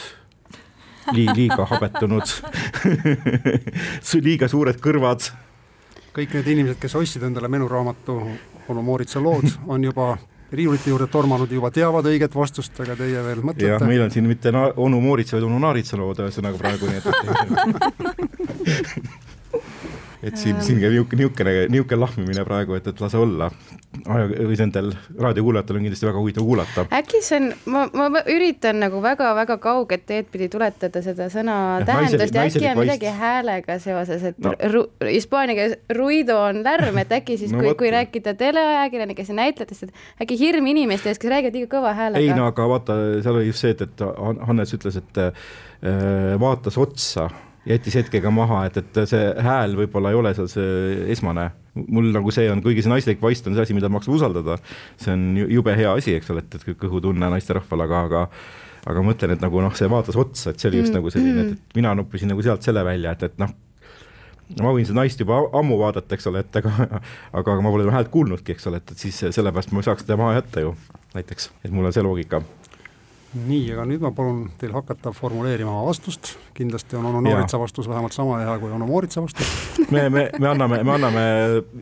lii-, 1.15 1.33
liiga 1.35 1.67
habetunud 1.73 2.31
liiga 4.27 4.49
suured 4.51 4.79
kõrvad. 4.83 5.31
kõik 6.15 6.39
need 6.39 6.53
inimesed, 6.55 6.79
kes 6.81 6.95
ostsid 6.97 7.27
endale 7.27 7.51
menuraamatu 7.51 8.21
Onu 8.67 8.81
Mooritsa 8.83 9.21
lood, 9.23 9.47
on 9.71 9.83
juba 9.83 10.17
riiulite 10.51 10.89
juurde 10.89 11.07
tormanud 11.11 11.51
juba 11.51 11.71
teavad 11.75 12.05
õiget 12.07 12.35
vastust, 12.35 12.79
aga 12.83 12.95
teie 12.99 13.23
veel 13.23 13.41
mõtlete? 13.43 13.71
jah, 13.73 13.87
meil 13.87 14.01
on 14.05 14.11
siin 14.13 14.27
mitte 14.29 14.51
na-, 14.55 14.71
onu 14.75 15.01
Mooritsa, 15.03 15.37
vaid 15.37 15.47
onu 15.49 15.59
Naaritsa 15.63 15.99
lood 15.99 16.19
ühesõnaga 16.23 16.57
praegu, 16.61 16.85
nii 16.91 16.99
et 17.01 17.07
et 20.23 20.37
siin, 20.37 20.57
siin 20.65 20.79
käib 20.81 20.95
niisugune, 20.95 21.19
niisugune, 21.21 21.67
niisugune 21.71 21.99
lahmimine 22.01 22.45
praegu, 22.47 22.77
et, 22.77 22.87
et 22.89 23.01
lase 23.01 23.19
olla. 23.21 23.49
või 24.07 24.55
nendel 24.59 24.91
raadiokuulajatel 25.17 25.77
on 25.79 25.85
kindlasti 25.87 26.05
väga 26.05 26.19
huvitav 26.21 26.45
kuulata. 26.45 26.85
äkki 26.93 27.21
see 27.25 27.39
on, 27.39 27.47
ma, 27.73 28.09
ma 28.13 28.21
üritan 28.29 28.81
nagu 28.81 29.01
väga-väga 29.01 29.57
kauget 29.63 30.05
teed 30.09 30.29
pidi 30.31 30.49
tuletada 30.53 31.01
seda 31.01 31.29
sõna 31.33 31.55
ja, 31.79 31.85
tähendust 31.87 32.35
ja 32.35 32.45
äkki 32.45 32.65
on 32.71 32.81
midagi 32.81 33.09
vaist. 33.09 33.21
häälega 33.21 33.79
seoses, 33.83 34.27
et 34.31 34.41
no. 34.43 34.53
hispaania 35.07 35.57
keeles 35.57 35.77
ruido 35.97 36.37
on 36.49 36.61
lärm, 36.65 37.01
et 37.01 37.15
äkki 37.19 37.39
siis 37.41 37.53
no,, 37.55 37.63
kui, 37.63 37.73
kui 37.79 37.93
rääkida 37.93 38.35
teleajakirjanikest 38.37 39.33
ja 39.33 39.39
näitlejatest, 39.41 39.87
et 39.87 40.23
äkki 40.25 40.39
hirm 40.39 40.69
inimeste 40.73 41.13
ees, 41.13 41.21
kes 41.21 41.33
räägivad 41.33 41.57
liiga 41.57 41.73
kõva 41.77 41.95
häälega. 41.97 42.25
ei 42.25 42.37
no 42.37 42.49
aga 42.51 42.69
vaata, 42.69 42.99
seal 43.25 43.41
oli 43.41 43.49
just 43.51 43.65
see, 43.65 43.73
et, 43.77 43.85
et 43.87 44.07
Hannes 44.47 44.77
ütles, 44.77 45.01
et 45.01 45.21
äh, 45.21 46.37
vaatas 46.41 46.77
otsa 46.81 47.29
jättis 47.67 47.97
hetkega 47.99 48.31
maha, 48.33 48.63
et, 48.67 48.77
et 48.81 48.99
see 49.09 49.23
hääl 49.43 49.75
võib-olla 49.79 50.11
ei 50.13 50.19
ole 50.19 50.33
seal 50.37 50.47
see 50.51 51.07
esmane. 51.15 51.49
mul 51.77 52.07
nagu 52.13 52.31
see 52.33 52.47
on, 52.51 52.61
kuigi 52.65 52.83
see 52.85 52.91
naislik 52.91 53.21
vaist 53.21 53.47
on 53.47 53.57
see 53.57 53.67
asi, 53.67 53.75
mida 53.77 53.89
maksab 53.93 54.15
usaldada, 54.17 54.57
see 54.97 55.13
on 55.13 55.27
jube 55.43 55.75
hea 55.77 55.91
asi, 55.93 56.15
eks 56.17 56.31
ole, 56.33 56.45
et, 56.45 56.57
et 56.57 56.79
kõhutunne 56.79 57.29
naisterahval, 57.33 57.85
aga, 57.85 58.01
aga 58.09 58.25
aga 58.87 59.03
ma 59.03 59.11
mõtlen, 59.11 59.35
et 59.35 59.43
nagu 59.43 59.61
noh, 59.63 59.73
see 59.75 59.89
vaatas 59.91 60.17
otsa, 60.19 60.51
et 60.51 60.61
see 60.61 60.69
oli 60.71 60.81
just 60.81 60.93
mm, 60.93 60.99
nagu 60.99 61.11
selline, 61.11 61.43
et, 61.43 61.55
et 61.57 61.79
mina 61.79 61.93
noppisin 61.97 62.31
nagu 62.31 62.43
sealt 62.45 62.63
selle 62.65 62.83
välja, 62.87 63.13
et, 63.17 63.25
et 63.27 63.41
noh, 63.41 63.51
ma 64.63 64.71
võin 64.71 64.87
seda 64.87 65.01
naist 65.01 65.19
juba 65.19 65.41
ammu 65.59 65.79
vaadata, 65.81 66.15
eks 66.15 66.29
ole, 66.31 66.43
et 66.45 66.59
aga, 66.61 67.01
aga 67.41 67.57
ma 67.59 67.73
pole 67.73 67.83
tema 67.83 67.97
häält 67.97 68.11
kuulnudki, 68.13 68.55
eks 68.55 68.69
ole, 68.71 68.79
et, 68.79 68.95
et 68.95 69.03
siis 69.07 69.19
sellepärast 69.35 69.73
ma 69.75 69.83
saaks 69.85 70.07
teda 70.07 70.19
maha 70.21 70.37
jätta 70.39 70.63
ju 70.63 70.73
näiteks, 71.17 71.51
et 71.65 71.73
mul 71.73 71.89
on 71.89 71.95
see 71.95 72.05
loogika 72.05 72.41
nii, 73.47 73.71
aga 73.73 73.85
nüüd 73.87 74.03
ma 74.03 74.11
palun 74.15 74.45
teil 74.59 74.73
hakata 74.75 75.11
formuleerima 75.15 75.71
oma 75.71 75.85
vastust, 75.87 76.33
kindlasti 76.57 76.97
on 76.99 77.07
onu 77.09 77.21
Nooritsa 77.25 77.59
vastus 77.61 77.89
vähemalt 77.89 78.15
sama 78.15 78.39
hea 78.41 78.55
kui 78.61 78.71
onu 78.73 78.87
Mooritsa 78.89 79.23
vastus. 79.23 79.51
Me, 79.93 80.09
me, 80.11 80.25
me 80.39 80.47
anname, 80.49 80.81
me 80.83 80.91
anname 80.91 81.21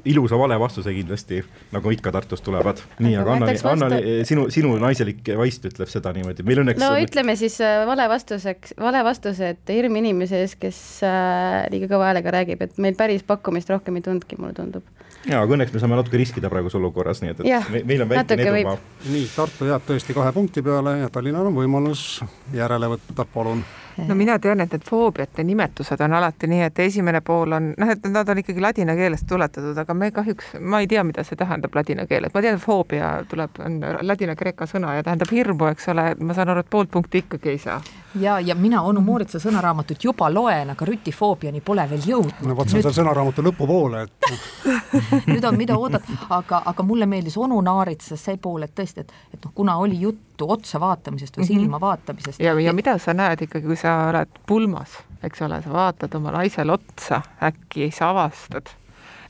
ilusa 0.05 0.37
vale 0.37 0.57
vastuse 0.61 0.91
kindlasti, 0.93 1.39
nagu 1.73 1.89
ikka 1.95 2.11
Tartust 2.13 2.43
tulevad. 2.45 2.81
nii, 2.99 3.15
aga 3.17 3.33
Annali, 3.33 3.55
Annali, 3.71 4.01
sinu, 4.29 4.45
sinu 4.53 4.75
naiselik 4.81 5.23
vaist 5.39 5.65
ütleb 5.65 5.89
seda 5.89 6.13
niimoodi, 6.13 6.45
meil 6.45 6.61
õnneks 6.61 6.83
no 6.83 6.91
ütleme 7.01 7.33
siis 7.39 7.57
äh, 7.65 7.81
vale 7.89 8.05
vastuseks, 8.11 8.75
vale 8.81 9.01
vastuse, 9.07 9.55
et 9.55 9.73
hirm 9.73 9.97
inimese 10.01 10.43
ees, 10.43 10.53
kes 10.59 10.81
äh, 11.07 11.63
liiga 11.73 11.89
kõva 11.95 12.11
häälega 12.11 12.35
räägib, 12.37 12.61
et 12.67 12.77
meil 12.77 12.99
päris 12.99 13.25
pakkumist 13.25 13.71
rohkem 13.73 13.97
ei 13.97 14.05
tulnudki, 14.05 14.37
mulle 14.37 14.53
tundub 14.59 14.85
jaa, 15.29 15.41
aga 15.41 15.57
õnneks 15.57 15.73
me 15.73 15.81
saame 15.81 15.97
natuke 15.99 16.19
riskida 16.21 16.51
praeguses 16.51 16.77
olukorras, 16.79 17.21
nii 17.23 17.33
et, 17.33 17.41
et 17.41 17.49
ja, 17.49 17.61
me, 17.71 17.81
meil 17.87 18.05
on 18.05 18.11
väikene 18.11 18.47
edumaa. 18.49 18.77
nii, 19.09 19.25
Tartu 19.35 19.69
jääb 19.69 19.87
tõesti 19.87 20.17
kahe 20.17 20.35
punkti 20.35 20.63
peale 20.65 20.99
ja 21.01 21.09
Tallinnal 21.13 21.49
on 21.49 21.57
võimalus 21.57 22.05
järele 22.53 22.91
võtta, 22.95 23.27
palun 23.33 23.63
no 24.07 24.15
mina 24.15 24.37
tean, 24.39 24.61
et 24.61 24.71
need 24.73 24.83
foobiate 24.87 25.43
nimetused 25.43 26.01
on 26.01 26.13
alati 26.13 26.47
nii, 26.51 26.61
et 26.67 26.79
esimene 26.79 27.21
pool 27.25 27.55
on 27.55 27.71
noh, 27.77 27.91
et 27.91 28.07
nad 28.11 28.29
on 28.29 28.41
ikkagi 28.41 28.61
ladina 28.61 28.95
keelest 28.97 29.27
tuletatud, 29.29 29.77
aga 29.77 29.93
me 29.97 30.11
kahjuks, 30.15 30.55
ma 30.59 30.81
ei 30.83 30.89
tea, 30.91 31.03
mida 31.07 31.23
see 31.23 31.39
tähendab 31.39 31.75
ladina 31.75 32.05
keeles, 32.09 32.33
ma 32.33 32.43
tean, 32.43 32.59
foobia 32.61 33.11
tuleb, 33.29 33.61
on 33.65 33.79
ladina-kreeka 34.01 34.67
sõna 34.69 34.97
ja 34.97 35.05
tähendab 35.05 35.31
hirmu, 35.31 35.69
eks 35.71 35.89
ole, 35.93 36.07
ma 36.19 36.35
saan 36.37 36.51
aru, 36.53 36.65
et 36.65 36.71
poolt 36.71 36.91
punkti 36.91 37.23
ikkagi 37.23 37.53
ei 37.53 37.61
saa. 37.61 37.79
ja, 38.19 38.39
ja 38.39 38.55
mina 38.55 38.81
onu 38.81 39.01
Mooritsa 39.05 39.39
sõnaraamatut 39.39 40.03
juba 40.03 40.29
loen, 40.33 40.69
aga 40.75 40.89
rütifoobiani 40.91 41.61
pole 41.61 41.87
veel 41.89 42.09
jõudnud. 42.11 42.43
no 42.49 42.57
vot, 42.57 42.69
see 42.69 42.81
on 42.81 42.87
seal 42.89 42.99
sõnaraamatu 42.99 43.45
lõpupoole, 43.45 44.03
et 44.03 44.29
nüüd 45.31 45.43
on, 45.43 45.57
mida 45.57 45.77
oodata, 45.79 46.19
aga, 46.29 46.61
aga 46.65 46.83
mulle 46.83 47.07
meeldis 47.09 47.37
onu 47.37 47.61
Naaritsas 47.65 48.27
see 48.27 48.37
pool, 48.41 48.67
et 48.67 48.75
tõesti, 48.75 49.05
et, 49.05 49.13
et 49.33 49.45
noh, 49.45 49.55
kuna 49.55 49.77
oli 49.79 50.01
juttu 50.03 50.34
otsa 50.41 50.79
vaatamisest 50.79 51.37
või 51.37 51.43
mm 51.43 51.47
-hmm. 51.47 51.61
silma 51.61 51.79
vaatamisest. 51.79 52.39
ja, 52.39 52.59
ja 52.59 52.73
mida 52.73 52.97
sa 52.97 53.13
näed 53.13 53.41
ikkagi, 53.41 53.65
kui 53.65 53.75
sa 53.75 53.97
oled 54.09 54.39
pulmas, 54.47 54.99
eks 55.23 55.41
ole, 55.41 55.61
sa 55.61 55.73
vaatad 55.73 56.15
oma 56.15 56.31
naisele 56.31 56.71
otsa, 56.71 57.21
äkki 57.43 57.91
sa 57.91 58.09
avastad, 58.09 58.69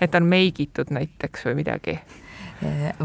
et 0.01 0.11
ta 0.11 0.17
on 0.17 0.25
meigitud 0.25 0.89
näiteks 0.89 1.45
või 1.45 1.55
midagi 1.63 1.99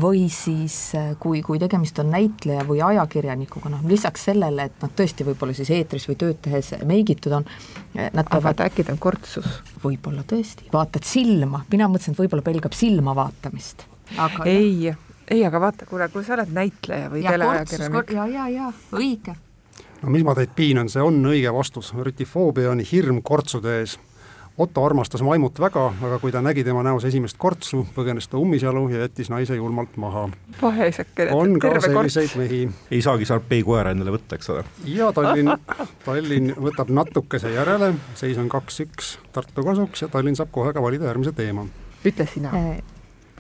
või 0.01 0.29
siis 0.31 0.93
kui, 1.19 1.43
kui 1.43 1.59
tegemist 1.59 1.99
on 1.99 2.11
näitleja 2.13 2.63
või 2.69 2.81
ajakirjanikuga, 2.87 3.73
noh 3.73 3.83
lisaks 3.89 4.29
sellele, 4.31 4.69
et 4.71 4.83
nad 4.83 4.93
tõesti 4.97 5.27
võib-olla 5.27 5.55
siis 5.57 5.73
eetris 5.75 6.07
või 6.09 6.19
tööd 6.21 6.39
tehes 6.45 6.71
meigitud 6.87 7.35
on, 7.41 7.47
nad 7.99 8.31
peavad 8.31 8.63
äkki 8.69 8.87
ta 8.87 8.95
on 8.95 9.03
kortsus? 9.03 9.49
võib-olla 9.83 10.23
tõesti, 10.29 10.71
vaatad 10.73 11.07
silma, 11.09 11.65
mina 11.73 11.89
mõtlesin, 11.91 12.15
et 12.15 12.23
võib-olla 12.23 12.47
pelgab 12.47 12.77
silma 12.77 13.15
vaatamist. 13.17 13.87
aga 14.19 14.47
ei, 14.47 14.95
ei, 15.31 15.45
aga 15.47 15.61
vaata, 15.61 15.87
kuule, 15.87 16.09
kui 16.09 16.25
sa 16.27 16.35
oled 16.39 16.51
näitleja 16.55 17.13
või 17.13 17.23
teleajakirjanik. 17.27 18.13
ja, 18.17 18.27
ja, 18.27 18.49
ja 18.49 18.73
õige 18.93 19.37
no 20.03 20.13
mis 20.13 20.25
ma 20.25 20.37
teid 20.37 20.55
piinan, 20.57 20.91
see 20.93 21.03
on 21.05 21.21
õige 21.31 21.53
vastus, 21.55 21.93
rütifoobia 21.97 22.73
on 22.73 22.85
hirm 22.93 23.21
kortsude 23.23 23.81
ees. 23.81 23.99
Otto 24.61 24.83
armastas 24.85 25.23
Maimut 25.25 25.57
väga, 25.63 25.87
aga 26.05 26.19
kui 26.21 26.33
ta 26.35 26.43
nägi 26.45 26.61
tema 26.67 26.83
näos 26.85 27.07
esimest 27.09 27.39
kortsu, 27.41 27.79
põgenes 27.95 28.27
ta 28.29 28.37
ummisjalu 28.37 28.83
ja 28.93 29.07
jättis 29.07 29.31
naise 29.33 29.57
julmalt 29.57 29.95
maha. 29.97 30.27
vaesekene, 30.61 31.33
on 31.33 31.55
ka 31.63 31.71
selliseid 31.81 32.35
mehi. 32.37 32.61
ei 32.91 33.01
saagi 33.01 33.25
Sarpei 33.25 33.63
koera 33.65 33.95
endale 33.95 34.13
võtta, 34.19 34.37
eks 34.37 34.53
ole. 34.53 34.67
ja 34.85 35.13
Tallinn, 35.17 35.55
Tallinn 36.05 36.53
võtab 36.61 36.93
natukese 36.93 37.55
järele, 37.55 37.95
seis 38.19 38.43
on 38.43 38.53
kaks-üks 38.53 39.17
Tartu 39.33 39.65
kasuks 39.65 40.05
ja 40.05 40.13
Tallinn 40.13 40.37
saab 40.37 40.53
kohe 40.53 40.75
ka 40.77 40.83
valida 40.83 41.09
järgmise 41.09 41.33
teema. 41.33 41.65
ütle 42.05 42.29
sina 42.29 42.53
äh, 42.53 42.83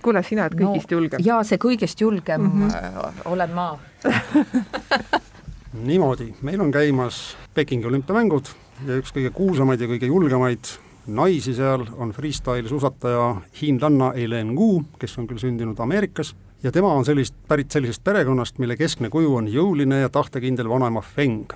kuule, 0.03 0.23
sina 0.27 0.49
oled 0.49 0.59
kõigist 0.59 0.91
no, 0.91 0.99
julgem. 0.99 1.25
jaa, 1.25 1.43
see 1.45 1.59
kõigest 1.63 2.01
julgem 2.01 2.47
mm 2.47 2.69
-hmm. 2.69 3.23
olen 3.33 3.55
ma 3.55 3.79
niimoodi, 5.91 6.35
meil 6.43 6.61
on 6.61 6.71
käimas 6.71 7.37
Pekingi 7.55 7.87
olümpiamängud 7.87 8.47
ja 8.87 8.97
üks 9.01 9.13
kõige 9.15 9.31
kuulsamaid 9.35 9.81
ja 9.81 9.89
kõige 9.91 10.07
julgemaid 10.07 10.73
naisi 11.07 11.55
seal 11.55 11.87
on 11.97 12.13
freestyle 12.13 12.69
suusataja 12.69 13.35
hiinlanna 13.61 14.13
Eileen 14.15 14.55
Gu, 14.55 14.83
kes 14.99 15.19
on 15.19 15.27
küll 15.27 15.39
sündinud 15.39 15.81
Ameerikas 15.81 16.35
ja 16.63 16.73
tema 16.73 16.93
on 16.93 17.05
sellist, 17.05 17.35
pärit 17.49 17.71
sellisest 17.71 18.05
perekonnast, 18.05 18.59
mille 18.59 18.77
keskne 18.77 19.11
kuju 19.11 19.35
on 19.37 19.49
jõuline 19.49 20.03
ja 20.03 20.09
tahtekindel 20.09 20.69
vanaema 20.69 21.01
Feng. 21.01 21.53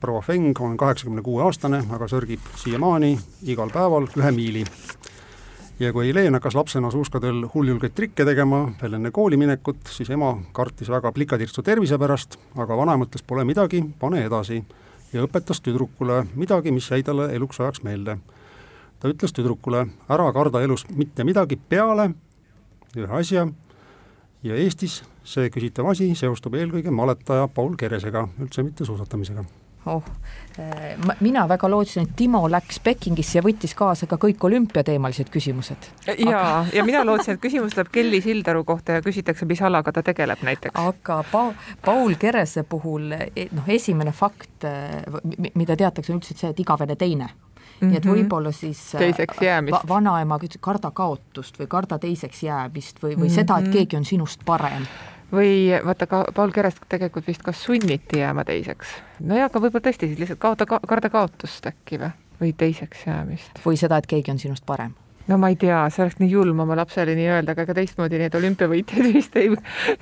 proua 0.00 0.20
Feng 0.20 0.60
on 0.60 0.76
kaheksakümne 0.76 1.22
kuue 1.22 1.42
aastane, 1.42 1.82
aga 1.90 2.08
sörgib 2.08 2.40
siiamaani 2.56 3.18
igal 3.42 3.70
päeval 3.72 4.08
ühe 4.16 4.30
miili 4.30 4.64
ja 5.80 5.92
kui 5.92 6.08
Helen 6.08 6.34
hakkas 6.34 6.54
lapsena 6.54 6.90
suuskadel 6.90 7.44
hulljulgeid 7.54 7.94
trikke 7.96 8.24
tegema 8.24 8.62
veel 8.80 8.96
enne 8.96 9.10
kooli 9.12 9.36
minekut, 9.36 9.82
siis 9.92 10.10
ema 10.10 10.32
kartis 10.56 10.88
väga 10.92 11.12
plikatirtsu 11.12 11.62
tervise 11.62 11.98
pärast, 12.00 12.38
aga 12.56 12.76
vanaema 12.76 13.04
ütles, 13.08 13.24
pole 13.26 13.44
midagi, 13.44 13.82
pane 14.00 14.24
edasi. 14.24 14.62
ja 15.12 15.22
õpetas 15.22 15.60
tüdrukule 15.62 16.26
midagi, 16.34 16.72
mis 16.72 16.90
jäi 16.90 17.02
talle 17.02 17.28
eluks 17.34 17.60
ajaks 17.60 17.82
meelde. 17.82 18.18
ta 19.00 19.08
ütles 19.08 19.32
tüdrukule, 19.32 19.86
ära 20.08 20.32
karda 20.32 20.62
elus 20.62 20.86
mitte 20.88 21.24
midagi 21.24 21.56
peale 21.56 22.14
ühe 22.96 23.12
asja 23.12 23.46
ja 24.42 24.54
Eestis 24.54 25.02
see 25.24 25.50
küsitav 25.50 25.90
asi 25.90 26.14
seostub 26.14 26.54
eelkõige 26.54 26.90
maletaja 26.90 27.48
Paul 27.48 27.76
Keresega, 27.76 28.28
üldse 28.40 28.62
mitte 28.62 28.84
suusatamisega 28.84 29.65
oh, 29.86 30.02
ma, 31.06 31.14
mina 31.20 31.46
väga 31.48 31.70
lootsin, 31.70 32.06
et 32.06 32.14
Timo 32.16 32.42
läks 32.50 32.80
Pekingisse 32.84 33.38
ja 33.38 33.44
võttis 33.44 33.74
kaasa 33.76 34.08
ka 34.10 34.18
kõik 34.20 34.44
olümpiateemalised 34.48 35.30
küsimused. 35.32 35.88
ja 36.06 36.14
aga..., 36.26 36.66
ja 36.74 36.84
mina 36.84 37.04
lootsin, 37.06 37.36
et 37.36 37.42
küsimus 37.42 37.76
tuleb 37.76 37.90
Kelly 37.92 38.20
Sildaru 38.24 38.64
kohta 38.64 38.98
ja 38.98 39.04
küsitakse, 39.04 39.48
mis 39.48 39.62
alaga 39.62 39.92
ta 39.92 40.02
tegeleb 40.06 40.44
näiteks. 40.46 40.76
aga 40.80 41.22
pa-, 41.32 41.52
Paul 41.84 42.16
Kerese 42.20 42.66
puhul 42.68 43.12
e, 43.12 43.48
noh, 43.52 43.68
esimene 43.68 44.12
fakt, 44.12 44.68
mida 45.54 45.76
teatakse, 45.76 46.12
on 46.12 46.22
üldse 46.22 46.36
see, 46.36 46.54
et 46.54 46.64
igavene 46.64 46.96
teine 46.96 47.32
Mm 47.76 47.88
-hmm. 47.88 47.90
nii 47.90 47.96
et 47.96 48.04
mhm. 48.04 48.14
võib-olla 48.14 48.52
siis 48.52 48.78
teiseks 48.98 49.36
jäämist 49.40 49.74
va, 49.74 49.88
vanaema 49.88 50.38
karda 50.60 50.90
kaotust 50.90 51.58
või 51.60 51.66
karda 51.68 51.98
teiseks 51.98 52.42
jäämist 52.42 53.02
või, 53.02 53.10
või 53.10 53.16
mm 53.16 53.22
-hmm. 53.22 53.34
seda, 53.34 53.58
et 53.58 53.68
keegi 53.68 53.96
on 53.96 54.04
sinust 54.04 54.40
parem 54.44 54.86
või 55.32 55.70
vaata 55.84 56.06
ka 56.06 56.24
Paul 56.34 56.52
Kerest 56.54 56.84
tegelikult 56.88 57.26
vist 57.26 57.42
ka 57.42 57.52
sunniti 57.52 58.20
jääma 58.20 58.44
teiseks. 58.44 58.94
nojah, 59.20 59.50
aga 59.50 59.60
võib-olla 59.60 59.88
tõesti 59.88 60.10
siis 60.10 60.20
lihtsalt 60.20 60.42
kaota 60.42 60.66
ka,, 60.66 60.80
karda 60.86 61.10
kaotust 61.10 61.66
äkki 61.66 61.98
või, 62.02 62.12
või 62.40 62.52
teiseks 62.52 63.06
jäämist. 63.06 63.60
või 63.66 63.80
seda, 63.80 63.98
et 63.98 64.06
keegi 64.06 64.30
on 64.30 64.38
sinust 64.38 64.66
parem 64.66 64.94
no 65.26 65.38
ma 65.38 65.50
ei 65.50 65.58
tea, 65.60 65.80
see 65.90 66.04
oleks 66.04 66.20
nii 66.22 66.30
julm 66.30 66.62
oma 66.66 66.78
lapsele 66.78 67.16
nii 67.18 67.28
öelda, 67.32 67.56
aga 67.56 67.66
ega 67.66 67.76
teistmoodi 67.80 68.22
neid 68.22 68.38
olümpiavõitjaid 68.38 69.10
vist 69.16 69.36
ei, 69.40 69.50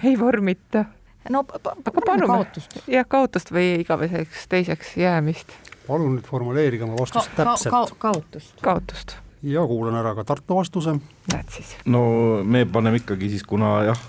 ei 0.05 0.17
vormita. 0.21 0.85
no 1.33 1.45
aga 1.49 2.01
palume 2.01 2.31
kaotust. 2.31 2.81
jah, 2.87 3.09
kaotust 3.09 3.53
või 3.55 3.79
igaveseks 3.81 4.49
teiseks 4.53 4.97
jäämist. 5.01 5.57
palun 5.89 6.19
nüüd 6.19 6.29
formuleerige 6.29 6.85
oma 6.85 7.01
vastust 7.01 7.33
ka, 7.33 7.45
täpselt 7.45 7.73
ka,. 7.73 7.85
Ka, 7.89 8.01
kaotust. 8.09 8.57
kaotust 8.63 9.19
ja 9.45 9.67
kuulan 9.69 9.97
ära 10.01 10.15
ka 10.17 10.25
Tartu 10.25 10.57
vastuse. 10.57 10.97
näed 11.33 11.53
siis. 11.53 11.75
no 11.85 12.05
me 12.45 12.65
paneme 12.65 13.03
ikkagi 13.03 13.29
siis, 13.35 13.45
kuna 13.49 13.75
jah, 13.91 14.01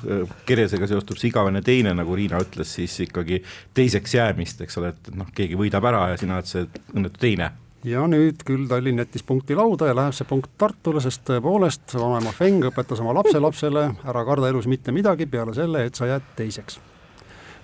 Keresega 0.45 0.87
seostub 0.87 1.19
see 1.19 1.29
igavene 1.31 1.61
teine, 1.65 1.93
nagu 1.97 2.15
Riina 2.15 2.39
ütles, 2.43 2.71
siis 2.79 2.95
ikkagi 3.07 3.41
teiseks 3.73 4.15
jäämist, 4.15 4.63
eks 4.65 4.81
ole, 4.81 4.93
et 4.95 5.13
noh, 5.15 5.29
keegi 5.35 5.59
võidab 5.59 5.85
ära 5.91 6.09
ja 6.13 6.17
sina 6.21 6.39
oled 6.39 6.49
see 6.49 6.65
õnnetu 6.95 7.21
teine 7.21 7.51
ja 7.85 8.05
nüüd 8.09 8.41
küll 8.45 8.65
Tallinn 8.69 9.03
jättis 9.03 9.23
punkti 9.25 9.55
lauda 9.57 9.89
ja 9.89 9.95
läheb 9.97 10.15
see 10.17 10.27
punkt 10.29 10.55
Tartule, 10.57 11.01
sest 11.03 11.25
tõepoolest 11.27 11.93
vanaema 11.99 12.33
Feng 12.35 12.65
õpetas 12.71 13.01
oma 13.03 13.13
lapselapsele 13.19 13.85
ära 14.07 14.25
karda 14.25 14.49
elus 14.49 14.69
mitte 14.71 14.93
midagi 14.95 15.27
peale 15.29 15.53
selle, 15.57 15.85
et 15.85 15.95
sa 15.95 16.09
jääd 16.09 16.33
teiseks. 16.39 16.79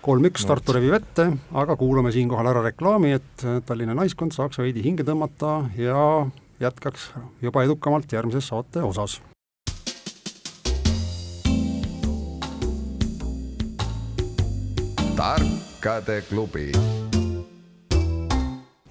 kolm-üks 0.01 0.46
Tartu 0.50 0.74
revib 0.74 0.94
ette, 0.98 1.28
aga 1.54 1.75
kuulame 1.78 2.12
siinkohal 2.13 2.51
ära 2.54 2.63
reklaami, 2.66 3.16
et 3.18 3.46
Tallinna 3.66 3.98
naiskond 3.98 4.34
saaks 4.34 4.62
veidi 4.62 4.84
hinge 4.86 5.06
tõmmata 5.06 5.58
ja 5.78 6.28
jätkaks 6.62 7.12
juba 7.41 7.63
edukamalt 7.63 8.12
järgmises 8.12 8.47
saate 8.47 8.84
osas. 8.84 9.21
tarkade 15.21 16.21
klubi. 16.30 16.71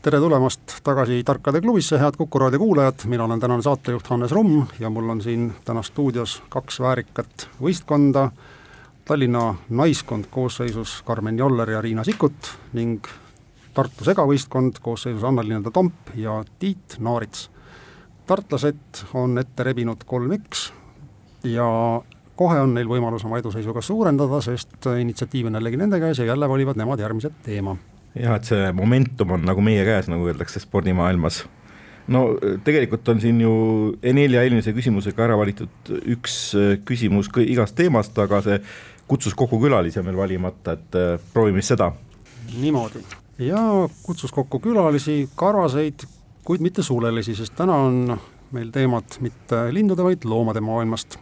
Tere 0.02 0.18
tulemast 0.18 0.60
tagasi 0.82 1.24
Tarkade 1.24 1.60
klubisse, 1.60 1.98
head 1.98 2.14
Kuku 2.16 2.38
raadio 2.38 2.58
kuulajad, 2.58 3.04
mina 3.04 3.24
olen 3.24 3.40
tänane 3.40 3.62
saatejuht 3.62 4.06
Hannes 4.06 4.32
Rumm 4.32 4.66
ja 4.80 4.90
mul 4.90 5.08
on 5.08 5.22
siin 5.22 5.52
täna 5.64 5.82
stuudios 5.82 6.42
kaks 6.48 6.80
väärikat 6.80 7.48
võistkonda, 7.62 8.30
Tallinna 9.04 9.54
naiskond 9.68 10.30
koosseisus 10.30 11.02
Karmen 11.02 11.38
Joller 11.38 11.70
ja 11.70 11.80
Riina 11.80 12.04
Sikkut 12.04 12.54
ning 12.72 13.06
Tartu 13.74 14.04
segavõistkond 14.04 14.78
koosseisus 14.82 15.24
Anna-Linda 15.24 15.70
Tomp 15.70 16.14
ja 16.14 16.44
Tiit 16.58 16.96
Naarits 16.98 17.49
tartlased 18.30 19.04
on 19.18 19.38
ette 19.42 19.66
rebinud 19.66 20.04
kolm-üks 20.06 20.68
ja 21.50 21.66
kohe 22.38 22.58
on 22.62 22.74
neil 22.76 22.88
võimalus 22.88 23.24
oma 23.26 23.40
eduseisu 23.40 23.74
ka 23.76 23.82
suurendada, 23.84 24.40
sest 24.44 24.86
initsiatiiv 24.86 25.50
on 25.50 25.58
jällegi 25.58 25.80
nende 25.80 25.98
käes 26.02 26.20
ja 26.22 26.28
jälle 26.30 26.48
valivad 26.48 26.78
nemad 26.80 27.02
järgmise 27.02 27.32
teema. 27.44 27.76
jah, 28.14 28.36
et 28.36 28.46
see 28.48 28.70
momentum 28.76 29.36
on 29.36 29.48
nagu 29.48 29.64
meie 29.64 29.82
käes, 29.86 30.08
nagu 30.12 30.28
öeldakse 30.30 30.62
spordimaailmas. 30.62 31.42
no 32.08 32.22
tegelikult 32.64 33.08
on 33.08 33.20
siin 33.20 33.40
ju 33.40 33.54
nelja 34.02 34.44
eelmise 34.46 34.74
küsimusega 34.76 35.26
ära 35.26 35.38
valitud 35.40 35.94
üks 36.14 36.36
küsimus 36.86 37.32
igast 37.46 37.74
teemast, 37.76 38.18
aga 38.18 38.42
see 38.46 38.60
kutsus 39.10 39.34
kokku 39.34 39.58
külalisi 39.58 39.98
on 39.98 40.06
veel 40.06 40.22
valimata, 40.22 40.78
et 40.78 40.98
äh, 41.00 41.18
proovime 41.34 41.66
seda. 41.66 41.90
niimoodi 42.60 43.02
ja 43.40 43.88
kutsus 44.02 44.32
kokku 44.32 44.60
külalisi, 44.60 45.24
karvaseid 45.34 46.06
kuid 46.44 46.60
mitte 46.60 46.82
sulelisi, 46.82 47.34
sest 47.34 47.54
täna 47.56 47.74
on 47.74 48.18
meil 48.52 48.70
teemad 48.70 49.20
mitte 49.20 49.66
lindude, 49.74 50.04
vaid 50.04 50.24
loomade 50.24 50.60
maailmast. 50.60 51.16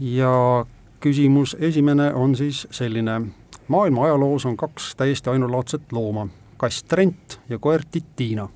ja 0.00 0.66
küsimus 1.00 1.56
esimene 1.60 2.14
on 2.14 2.36
siis 2.36 2.66
selline, 2.70 3.20
maailma 3.68 4.04
ajaloos 4.04 4.46
on 4.46 4.56
kaks 4.56 4.96
täiesti 4.96 5.30
ainulaadset 5.30 5.92
looma, 5.92 6.28
kass 6.56 6.84
Trent 6.84 7.40
ja 7.48 7.58
koer 7.58 7.82
Titina. 7.90 8.48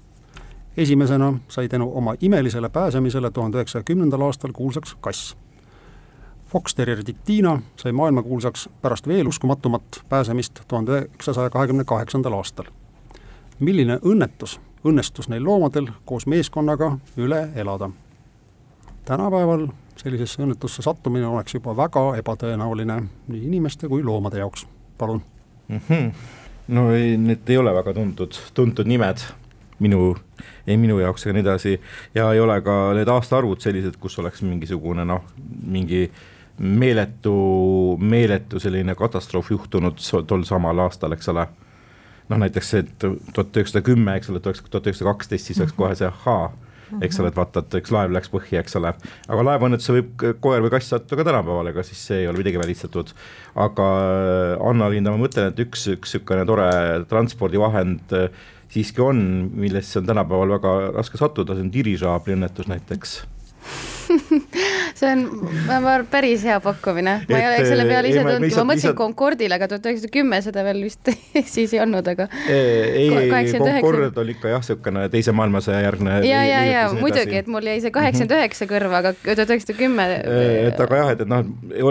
esimesena 0.77 1.38
sai 1.49 1.68
tänu 1.68 1.90
oma 1.94 2.14
imelisele 2.20 2.68
pääsemisele 2.68 3.31
tuhande 3.31 3.59
üheksasaja 3.59 3.83
kümnendal 3.83 4.20
aastal 4.20 4.53
kuulsaks 4.53 4.97
kass. 5.01 5.37
Fox 6.47 6.75
Terrier 6.75 7.05
Titina 7.05 7.62
sai 7.77 7.92
maailmakuulsaks 7.92 8.68
pärast 8.83 9.09
veel 9.09 9.27
uskumatumat 9.27 10.05
pääsemist 10.09 10.61
tuhande 10.68 10.92
üheksasaja 10.92 11.51
kahekümne 11.51 11.85
kaheksandal 11.85 12.33
aastal. 12.33 12.64
milline 13.61 13.97
õnnetus 13.97 14.61
õnnestus 14.85 15.29
neil 15.33 15.44
loomadel 15.44 15.88
koos 16.05 16.27
meeskonnaga 16.27 16.97
üle 17.16 17.49
elada. 17.57 17.90
tänapäeval 19.05 19.68
sellisesse 19.97 20.42
õnnetusse 20.42 20.83
sattumine 20.83 21.27
oleks 21.27 21.55
juba 21.55 21.77
väga 21.77 22.16
ebatõenäoline 22.18 23.03
nii 23.29 23.44
inimeste 23.47 23.88
kui 23.88 24.03
loomade 24.03 24.38
jaoks, 24.38 24.66
palun 24.99 25.23
mm. 25.68 25.81
-hmm. 25.88 26.12
no 26.68 26.92
ei, 26.92 27.16
need 27.16 27.49
ei 27.49 27.57
ole 27.57 27.75
väga 27.75 27.94
tuntud, 27.94 28.35
tuntud 28.55 28.87
nimed 28.87 29.18
minu, 29.79 30.16
ei 30.66 30.77
minu 30.77 30.99
jaoks 30.99 31.27
ega 31.27 31.33
nii 31.33 31.44
edasi 31.47 31.81
ja 32.14 32.33
ei 32.33 32.40
ole 32.40 32.61
ka 32.61 32.94
need 32.94 33.09
aastaarvud 33.09 33.61
sellised, 33.61 33.97
kus 34.01 34.18
oleks 34.18 34.42
mingisugune 34.42 35.05
noh, 35.05 35.25
mingi 35.66 36.11
meeletu, 36.59 37.35
meeletu 38.01 38.61
selline 38.61 38.94
katastroof 38.94 39.51
juhtunud 39.51 39.99
tol 40.27 40.44
samal 40.44 40.79
aastal, 40.79 41.12
eks 41.12 41.29
ole 41.29 41.47
noh, 42.30 42.40
näiteks 42.40 42.70
see, 42.72 42.84
et 42.84 43.06
tuhat 43.06 43.56
üheksasada 43.56 43.84
kümme, 43.84 44.16
eks 44.18 44.30
ole, 44.32 44.42
tuhat 44.44 44.87
üheksasada 44.87 45.10
kaksteist, 45.10 45.50
siis 45.50 45.60
oleks 45.60 45.74
kohe 45.76 45.96
see 45.98 46.08
ahaa, 46.08 46.52
eks 47.04 47.18
ole, 47.20 47.30
et 47.32 47.37
vaata, 47.38 47.64
et 47.64 47.76
üks 47.80 47.92
laev 47.94 48.14
läks 48.14 48.30
põhja, 48.32 48.62
eks 48.62 48.78
ole. 48.80 48.94
aga 49.28 49.46
laevaõnnetuse 49.50 49.96
võib 49.96 50.24
koer 50.44 50.64
või 50.64 50.72
kass 50.74 50.92
sattuda 50.92 51.20
ka 51.20 51.28
tänapäeval, 51.30 51.72
ega 51.72 51.84
siis 51.87 52.00
see 52.08 52.22
ei 52.22 52.30
ole 52.30 52.40
midagi 52.40 52.60
välistatud. 52.60 53.12
aga 53.66 53.90
äh, 54.06 54.68
Anna-Linda, 54.70 55.14
ma 55.14 55.24
mõtlen, 55.24 55.52
et 55.52 55.62
üks, 55.66 55.88
üks 55.96 56.16
niisugune 56.16 56.46
tore 56.48 56.70
transpordivahend 57.10 58.16
äh, 58.16 58.42
siiski 58.74 59.04
on, 59.04 59.20
millesse 59.54 60.00
on 60.00 60.08
tänapäeval 60.08 60.56
väga 60.58 60.74
raske 60.96 61.20
sattuda, 61.20 61.56
see 61.56 61.66
on 61.66 61.72
dirižaabli 61.74 62.38
õnnetus 62.38 62.70
näiteks 62.70 63.20
see 64.99 65.11
on, 65.11 65.25
ma 65.67 65.79
arvan, 65.79 66.07
päris 66.11 66.45
hea 66.47 66.57
pakkumine, 66.62 67.14
ma 67.29 67.38
ei 67.38 67.47
oleks 67.49 67.71
selle 67.71 67.87
peale 67.88 68.11
ise 68.11 68.23
tulnudki, 68.23 68.51
ma 68.55 68.67
mõtlesin 68.69 68.90
lihtsalt... 68.90 68.99
Concordile, 68.99 69.57
aga 69.59 69.69
tuhat 69.71 69.88
üheksasada 69.90 70.12
kümme 70.14 70.40
seda 70.45 70.64
veel 70.67 70.83
vist 70.87 71.11
siis 71.55 71.75
ei 71.77 71.83
olnud, 71.85 72.09
aga. 72.14 72.29
ei, 72.49 73.09
Concord 73.55 74.21
oli 74.23 74.37
ikka 74.37 74.53
jah, 74.53 74.64
niisugune 74.64 75.07
teise 75.12 75.35
maailmasõja 75.37 75.81
järgne. 75.85 76.21
ja, 76.29 76.45
ja, 76.49 76.61
ja 76.69 76.85
muidugi, 76.95 77.40
et 77.43 77.51
mul 77.51 77.67
jäi 77.69 77.81
see 77.85 77.95
kaheksakümmend 77.95 78.37
üheksa 78.38 78.69
kõrva, 78.71 79.01
aga 79.03 79.14
tuhat 79.25 79.55
üheksasada 79.57 79.79
kümme. 79.79 80.09
et 80.69 80.85
aga 80.87 81.03
jah, 81.03 81.12
et, 81.17 81.25
et 81.25 81.31
noh, 81.31 81.45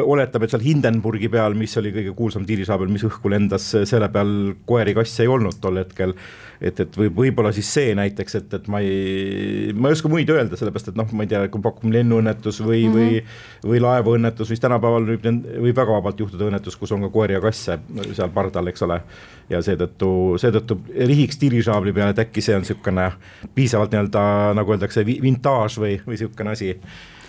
oletame, 0.04 0.48
et 0.48 0.56
seal 0.56 0.66
Hindenburgi 0.66 1.32
peal, 1.34 1.58
mis 1.58 1.76
oli 1.82 1.94
kõige 1.96 2.16
kuulsam 2.18 2.48
tiirisaabel, 2.50 2.92
mis 2.94 3.06
õhku 3.08 3.32
lendas, 3.34 3.72
selle 3.90 4.10
peal 4.14 4.34
koeri-kasse 4.70 5.26
ei 5.26 5.32
olnud 5.32 5.62
tol 5.64 5.82
hetkel 5.82 6.18
et, 6.64 6.80
et 6.80 6.98
võib, 6.98 7.16
võib-olla 7.18 7.52
siis 7.56 7.70
see 7.76 7.94
näiteks, 7.98 8.38
et, 8.40 8.56
et 8.58 8.68
ma 8.72 8.80
ei, 8.84 9.74
ma 9.76 9.90
ei 9.90 9.98
oska 9.98 10.12
muid 10.12 10.30
öelda, 10.32 10.58
sellepärast 10.60 10.94
et 10.94 11.00
noh, 11.00 11.10
ma 11.16 11.26
ei 11.26 11.32
tea, 11.32 11.44
kui 11.52 11.64
pakume 11.64 11.94
lennuõnnetus 12.04 12.62
või 12.62 12.84
mm, 12.86 12.94
-hmm. 12.94 13.00
või, 13.00 13.72
või 13.72 13.82
laevaõnnetus, 13.84 14.50
mis 14.54 14.60
tänapäeval 14.60 15.08
võib, 15.08 15.26
võib 15.66 15.76
väga 15.76 15.96
vabalt 15.98 16.20
juhtuda 16.20 16.48
õnnetus, 16.50 16.78
kus 16.78 16.92
on 16.92 17.02
ka 17.08 17.10
koeri 17.14 17.38
ja 17.38 17.42
kasse 17.42 17.80
seal 18.14 18.30
pardal, 18.34 18.68
eks 18.68 18.86
ole. 18.86 19.02
ja 19.50 19.62
seetõttu, 19.62 20.38
seetõttu 20.40 20.80
rihiks 20.94 21.40
dirižaabli 21.42 21.94
peale, 21.94 22.14
et 22.16 22.24
äkki 22.28 22.42
see 22.42 22.56
on 22.56 22.64
niisugune 22.64 23.12
piisavalt 23.56 23.92
nii-öelda 23.92 24.54
nagu 24.56 24.72
öeldakse, 24.72 25.06
vintaaž 25.06 25.78
või, 25.80 25.98
või 26.06 26.18
niisugune 26.18 26.56
asi 26.56 26.76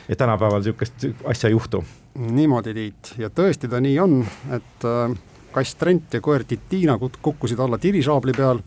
et 0.08 0.18
tänapäeval 0.18 0.60
niisugust 0.60 1.06
asja 1.24 1.48
ei 1.48 1.52
juhtu. 1.52 1.84
niimoodi, 2.18 2.74
Tiit, 2.74 3.14
ja 3.18 3.30
tõesti 3.30 3.70
ta 3.70 3.80
nii 3.80 3.98
on, 3.98 4.20
et 4.52 4.84
äh, 4.88 5.14
kass 5.54 5.78
Trent 5.78 6.14
ja 6.14 6.20
koer 6.20 6.44
Titina 6.44 6.98
kukkusid 6.98 7.58
alla 7.58 7.78
tirisaabli 7.78 8.34
peal 8.36 8.60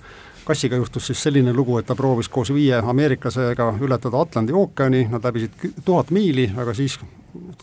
kassiga 0.48 0.80
juhtus 0.80 1.10
siis 1.10 1.24
selline 1.24 1.54
lugu, 1.54 1.78
et 1.80 1.88
ta 1.88 1.96
proovis 1.96 2.30
koos 2.32 2.54
viie 2.56 2.80
ameeriklasega 2.80 3.74
ületada 3.84 4.22
Atlandi 4.24 4.56
ookeani, 4.56 5.08
nad 5.12 5.26
läbisid 5.28 5.68
tuhat 5.86 6.12
miili, 6.16 6.48
aga 6.58 6.74
siis 6.78 7.00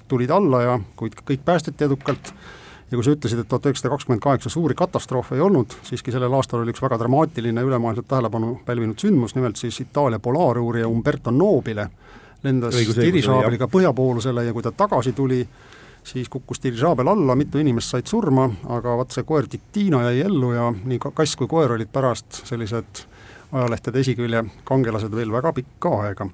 tulid 0.08 0.30
alla 0.30 0.62
ja 0.62 0.76
kuid 0.96 1.16
kõik 1.24 1.44
päästeti 1.44 1.88
edukalt. 1.88 2.34
Ja 2.90 2.98
kui 2.98 3.04
sa 3.06 3.14
ütlesid, 3.14 3.40
et 3.40 3.48
tuhat 3.48 3.64
üheksasada 3.66 3.90
kakskümmend 3.94 4.22
kaheksa 4.22 4.50
suuri 4.52 4.74
katastroofe 4.76 5.34
ei 5.34 5.42
olnud, 5.42 5.72
siiski 5.82 6.12
sellel 6.12 6.34
aastal 6.36 6.60
oli 6.60 6.70
üks 6.74 6.82
väga 6.84 6.98
dramaatiline 7.00 7.64
ülemaailmset 7.64 8.06
tähelepanu 8.10 8.58
pälvinud 8.66 9.00
sündmus, 9.00 9.34
nimelt 9.34 9.56
siis 9.56 9.80
Itaalia 9.80 10.20
polaaruurija 10.22 10.88
Umberto 10.88 11.32
Nobile 11.32 11.88
lendas 12.44 12.76
tirisaabliga 12.76 13.66
põhjapoolusele 13.72 14.44
ja 14.44 14.52
kui 14.52 14.62
ta 14.62 14.72
tagasi 14.76 15.14
tuli, 15.16 15.40
siis 16.04 16.28
kukkus 16.28 16.62
dirižaabel 16.62 17.08
alla, 17.08 17.34
mitu 17.36 17.58
inimest 17.58 17.90
said 17.90 18.06
surma, 18.06 18.48
aga 18.68 18.96
vaat 18.98 19.14
see 19.14 19.24
koer 19.26 19.48
Titina 19.50 20.02
jäi 20.08 20.20
ellu 20.26 20.52
ja 20.52 20.68
nii 20.74 21.00
kass 21.06 21.36
kui 21.36 21.48
koer 21.48 21.72
olid 21.72 21.90
pärast 21.92 22.44
sellised 22.44 23.04
ajalehtede 23.52 24.00
esikülje 24.04 24.44
kangelased 24.64 25.14
veel 25.14 25.32
väga 25.32 25.52
pikka 25.52 25.96
aega. 26.04 26.28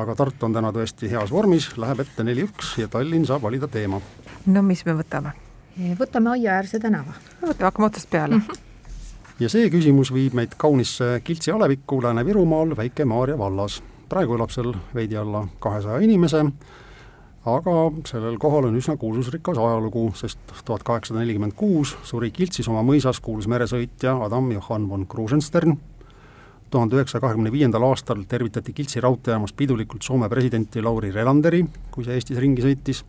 aga 0.00 0.14
Tartu 0.16 0.46
on 0.46 0.54
täna 0.54 0.70
tõesti 0.72 1.10
heas 1.10 1.30
vormis, 1.30 1.76
läheb 1.76 2.00
ette 2.00 2.24
neli-üks 2.24 2.78
ja 2.78 2.88
Tallinn 2.88 3.26
saab 3.26 3.42
valida 3.42 3.68
teema. 3.68 4.00
no 4.46 4.62
mis 4.62 4.84
me 4.86 4.94
võtame? 5.02 5.32
võtame 5.98 6.30
Aiaäärse 6.30 6.78
tänava. 6.78 7.14
võtame, 7.42 7.64
hakkame 7.64 7.86
otsast 7.86 8.10
peale 8.10 8.36
mm. 8.36 8.42
-hmm 8.48 8.66
ja 9.40 9.48
see 9.48 9.70
küsimus 9.72 10.12
viib 10.12 10.34
meid 10.36 10.52
kaunisse 10.60 11.20
Kiltsi 11.24 11.50
alevikku 11.50 12.02
Lääne-Virumaal 12.02 12.76
Väike-Maarja 12.76 13.38
vallas. 13.38 13.82
praegu 14.08 14.34
elab 14.34 14.50
seal 14.50 14.74
veidi 14.94 15.16
alla 15.16 15.48
kahesaja 15.58 15.98
inimese 15.98 16.44
aga 17.48 17.74
sellel 18.04 18.36
kohal 18.38 18.68
on 18.68 18.76
üsna 18.76 18.96
kuulsusrikas 19.00 19.58
ajalugu, 19.58 20.10
sest 20.18 20.40
tuhat 20.64 20.82
kaheksasada 20.84 21.22
nelikümmend 21.22 21.54
kuus 21.56 21.94
suri 22.04 22.30
Kiltsis 22.30 22.68
oma 22.68 22.82
mõisas 22.84 23.20
kuulus 23.24 23.48
meresõitja 23.48 24.18
Adam 24.26 24.50
Johann 24.52 24.88
von 24.90 25.06
Krusenstern, 25.08 25.78
tuhande 26.70 26.98
üheksasaja 26.98 27.24
kahekümne 27.24 27.52
viiendal 27.52 27.86
aastal 27.88 28.26
tervitati 28.28 28.74
Kiltsi 28.76 29.00
raudteejaamas 29.00 29.56
pidulikult 29.56 30.04
Soome 30.04 30.28
presidenti 30.28 30.82
Lauri 30.82 31.12
Relanderi, 31.14 31.64
kui 31.90 32.04
see 32.04 32.18
Eestis 32.18 32.38
ringi 32.38 32.62
sõitis, 32.66 33.02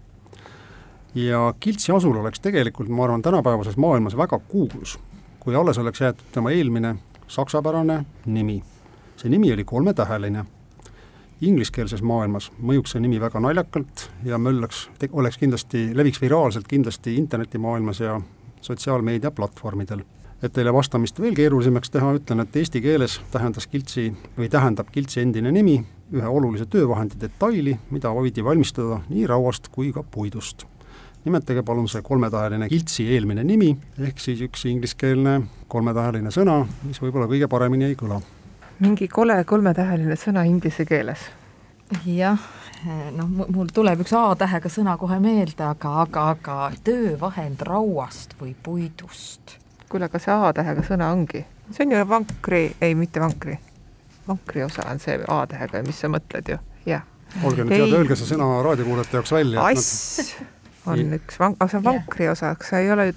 ja 1.15 1.51
Kiltsi 1.59 1.91
asul 1.91 2.15
oleks 2.23 2.39
tegelikult, 2.39 2.89
ma 2.89 3.03
arvan, 3.09 3.21
tänapäevases 3.21 3.77
maailmas 3.77 4.15
väga 4.17 4.39
kuulus, 4.39 4.95
kui 5.39 5.55
alles 5.55 5.77
oleks 5.77 6.01
jäetud 6.01 6.31
tema 6.31 6.55
eelmine 6.55 6.95
saksapärane 7.27 8.05
nimi. 8.25 8.63
see 9.17 9.29
nimi 9.29 9.53
oli 9.53 9.63
kolmetäheline 9.63 10.45
ingliskeelses 11.41 12.03
maailmas 12.05 12.51
mõjuks 12.61 12.93
see 12.95 13.01
nimi 13.01 13.19
väga 13.21 13.41
naljakalt 13.41 14.07
ja 14.25 14.37
möllaks, 14.37 14.87
oleks 15.11 15.39
kindlasti, 15.41 15.89
leviks 15.97 16.21
viraalselt 16.21 16.67
kindlasti 16.69 17.15
internetimaailmas 17.17 17.99
ja 17.99 18.19
sotsiaalmeedia 18.61 19.31
platvormidel. 19.31 20.03
et 20.41 20.53
teile 20.53 20.73
vastamist 20.73 21.19
veel 21.21 21.35
keerulisemaks 21.37 21.89
teha, 21.93 22.13
ütlen, 22.17 22.39
et 22.41 22.55
eesti 22.55 22.81
keeles 22.81 23.19
tähendas 23.31 23.67
kiltsi 23.67 24.07
või 24.37 24.49
tähendab 24.49 24.87
kiltsi 24.91 25.21
endine 25.21 25.51
nimi 25.51 25.83
ühe 26.13 26.27
olulise 26.27 26.65
töövahendi 26.65 27.19
detaili, 27.21 27.77
mida 27.91 28.09
võidi 28.09 28.43
valmistada 28.43 28.99
nii 29.09 29.27
rauast 29.29 29.69
kui 29.71 29.91
ka 29.93 30.03
puidust. 30.03 30.65
nimetage 31.25 31.61
palun 31.63 31.87
see 31.87 32.01
kolmetaheline 32.01 32.69
kiltsi 32.69 33.05
eelmine 33.13 33.43
nimi, 33.43 33.77
ehk 33.99 34.19
siis 34.19 34.41
üks 34.41 34.65
ingliskeelne 34.65 35.41
kolmetaheline 35.67 36.29
sõna, 36.33 36.65
mis 36.83 37.01
võib-olla 37.01 37.29
kõige 37.29 37.47
paremini 37.47 37.85
ei 37.85 37.95
kõla 37.95 38.21
mingi 38.81 39.07
kole 39.11 39.37
kolmetäheline 39.45 40.17
sõna 40.17 40.43
inglise 40.49 40.85
keeles. 40.89 41.27
jah, 42.05 42.39
noh, 43.15 43.29
mul 43.53 43.69
tuleb 43.73 44.01
üks 44.03 44.13
A-tähega 44.17 44.71
sõna 44.71 44.95
kohe 44.97 45.19
meelde, 45.21 45.63
aga, 45.67 45.93
aga, 46.05 46.27
aga 46.35 46.57
töövahend 46.85 47.61
rauast 47.67 48.33
või 48.39 48.55
puidust. 48.63 49.57
kuule, 49.89 50.07
aga 50.09 50.21
see 50.23 50.33
A-tähega 50.33 50.85
sõna 50.87 51.11
ongi, 51.13 51.43
see 51.69 51.85
on 51.85 51.97
ju 51.97 52.07
vankri, 52.09 52.63
ei, 52.81 52.95
mitte 52.97 53.21
vankri, 53.21 53.57
vankri 54.27 54.63
osa 54.65 54.87
on 54.89 55.01
see 55.03 55.19
A-tähega, 55.27 55.83
mis 55.85 55.99
sa 56.01 56.09
mõtled 56.09 56.53
ju, 56.55 56.57
jah. 56.89 57.05
olge 57.43 57.67
nüüd 57.67 57.77
head, 57.77 57.97
öelge 57.99 58.17
see 58.17 58.31
sõna 58.33 58.47
raadiokuulajate 58.65 59.19
jaoks 59.19 59.35
välja. 59.35 59.67
ass 59.67 60.33
on 60.89 61.19
üks 61.19 61.37
vank-, 61.37 61.59
aga 61.59 61.69
see 61.69 61.83
on 61.83 61.85
vankri 61.85 62.31
osa, 62.31 62.55
kas 62.57 62.73
see 62.73 62.87
ei 62.87 62.95
ole, 62.95 63.11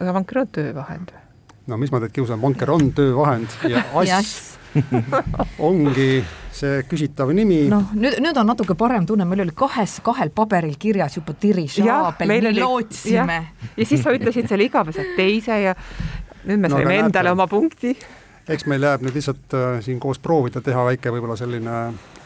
vanker 0.00 0.46
on 0.46 0.54
töövahend 0.60 1.12
või? 1.12 1.26
no 1.68 1.76
mis 1.82 1.92
ma 1.92 2.00
teid 2.00 2.16
kiusan, 2.16 2.40
vanker 2.40 2.72
on 2.72 2.88
töövahend 2.96 3.52
ja 3.68 3.84
ass 4.00 4.56
ongi 5.70 6.20
see 6.54 6.84
küsitav 6.88 7.32
nimi. 7.34 7.62
noh, 7.70 7.92
nüüd, 7.96 8.18
nüüd 8.22 8.38
on 8.40 8.48
natuke 8.50 8.76
parem 8.78 9.06
tunne, 9.08 9.26
meil 9.28 9.44
oli 9.46 9.54
kahes, 9.56 9.98
kahel 10.04 10.32
paberil 10.34 10.76
kirjas 10.80 11.18
juba 11.18 11.34
dirižaabel, 11.42 12.30
me 12.30 12.38
oli, 12.42 12.54
lootsime. 12.60 13.40
ja 13.76 13.86
siis 13.86 14.02
sa 14.04 14.14
ütlesid 14.14 14.50
selle 14.50 14.66
igaveselt 14.68 15.14
teise 15.18 15.60
ja 15.64 15.76
nüüd 16.46 16.58
me 16.60 16.70
no, 16.70 16.78
saime 16.78 16.98
endale 17.04 17.30
näete. 17.30 17.36
oma 17.36 17.46
punkti. 17.50 17.94
eks 18.50 18.66
meil 18.70 18.86
jääb 18.88 19.04
nüüd 19.06 19.18
lihtsalt 19.18 19.56
äh, 19.56 19.68
siin 19.84 20.00
koos 20.02 20.22
proovida 20.22 20.62
teha 20.64 20.84
väike 20.90 21.12
võib-olla 21.14 21.38
selline 21.38 21.76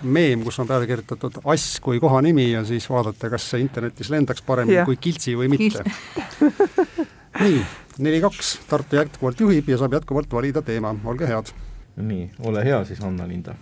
meem, 0.04 0.44
kus 0.44 0.59
on 0.62 0.68
peale 0.68 0.88
kirjutatud 0.88 1.40
ass 1.44 1.78
kui 1.85 2.00
kohanimi 2.02 2.50
ja 2.52 2.64
siis 2.68 2.88
vaadata, 2.90 3.30
kas 3.33 3.50
see 3.52 3.64
internetis 3.64 4.12
lendaks 4.12 4.44
paremini 4.46 4.85
kui 4.88 5.00
kiltsi 5.00 5.37
või 5.38 5.52
mitte 5.52 5.85
nii, 7.42 7.61
neli-kaks, 8.04 8.59
Tartu 8.70 9.00
jätkuvalt 9.00 9.40
juhib 9.40 9.68
ja 9.68 9.78
saab 9.80 9.96
jätkuvalt 9.98 10.33
valida 10.33 10.62
teema, 10.62 10.94
olge 11.04 11.28
head 11.28 11.52
nii, 11.96 12.30
ole 12.42 12.64
hea 12.64 12.85
siis, 12.85 13.00
Anna-Linda. 13.04 13.54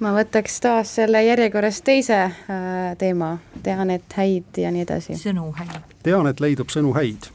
ma 0.00 0.12
võtaks 0.14 0.60
taas 0.62 0.94
selle 1.00 1.22
järjekorras 1.24 1.80
teise 1.86 2.18
äh, 2.24 2.34
teema, 2.98 3.36
tean, 3.62 3.90
et 3.90 4.18
häid 4.18 4.60
ja 4.62 4.72
nii 4.74 4.84
edasi. 4.86 5.18
sõnu 5.18 5.50
häid. 5.58 5.96
tean, 6.02 6.26
et 6.26 6.40
leidub 6.40 6.70
sõnu 6.74 6.94
häid. 6.96 7.30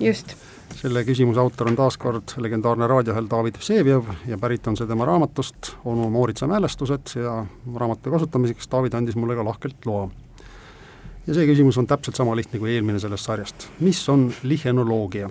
just. 0.00 0.36
selle 0.76 1.04
küsimuse 1.08 1.40
autor 1.40 1.70
on 1.70 1.76
taas 1.76 1.96
kord 1.96 2.36
legendaarne 2.36 2.86
raadiohääl 2.86 3.30
David 3.30 3.58
Vseviov 3.60 4.12
ja 4.26 4.38
pärit 4.38 4.66
on 4.66 4.76
see 4.76 4.86
tema 4.86 5.04
raamatust 5.08 5.76
onu 5.84 6.10
Mooritsa 6.10 6.46
mälestused 6.46 7.16
ja 7.16 7.44
raamatu 7.74 8.10
kasutamiseks 8.10 8.68
David 8.70 8.94
andis 8.94 9.16
mulle 9.16 9.36
ka 9.36 9.44
lahkelt 9.44 9.86
loa 9.86 10.10
ja 11.26 11.34
see 11.34 11.46
küsimus 11.48 11.78
on 11.80 11.86
täpselt 11.86 12.16
sama 12.16 12.36
lihtne 12.36 12.58
kui 12.58 12.74
eelmine 12.74 13.00
sellest 13.02 13.24
sarjast. 13.24 13.68
mis 13.80 14.08
on 14.08 14.32
lihenoloogia? 14.42 15.30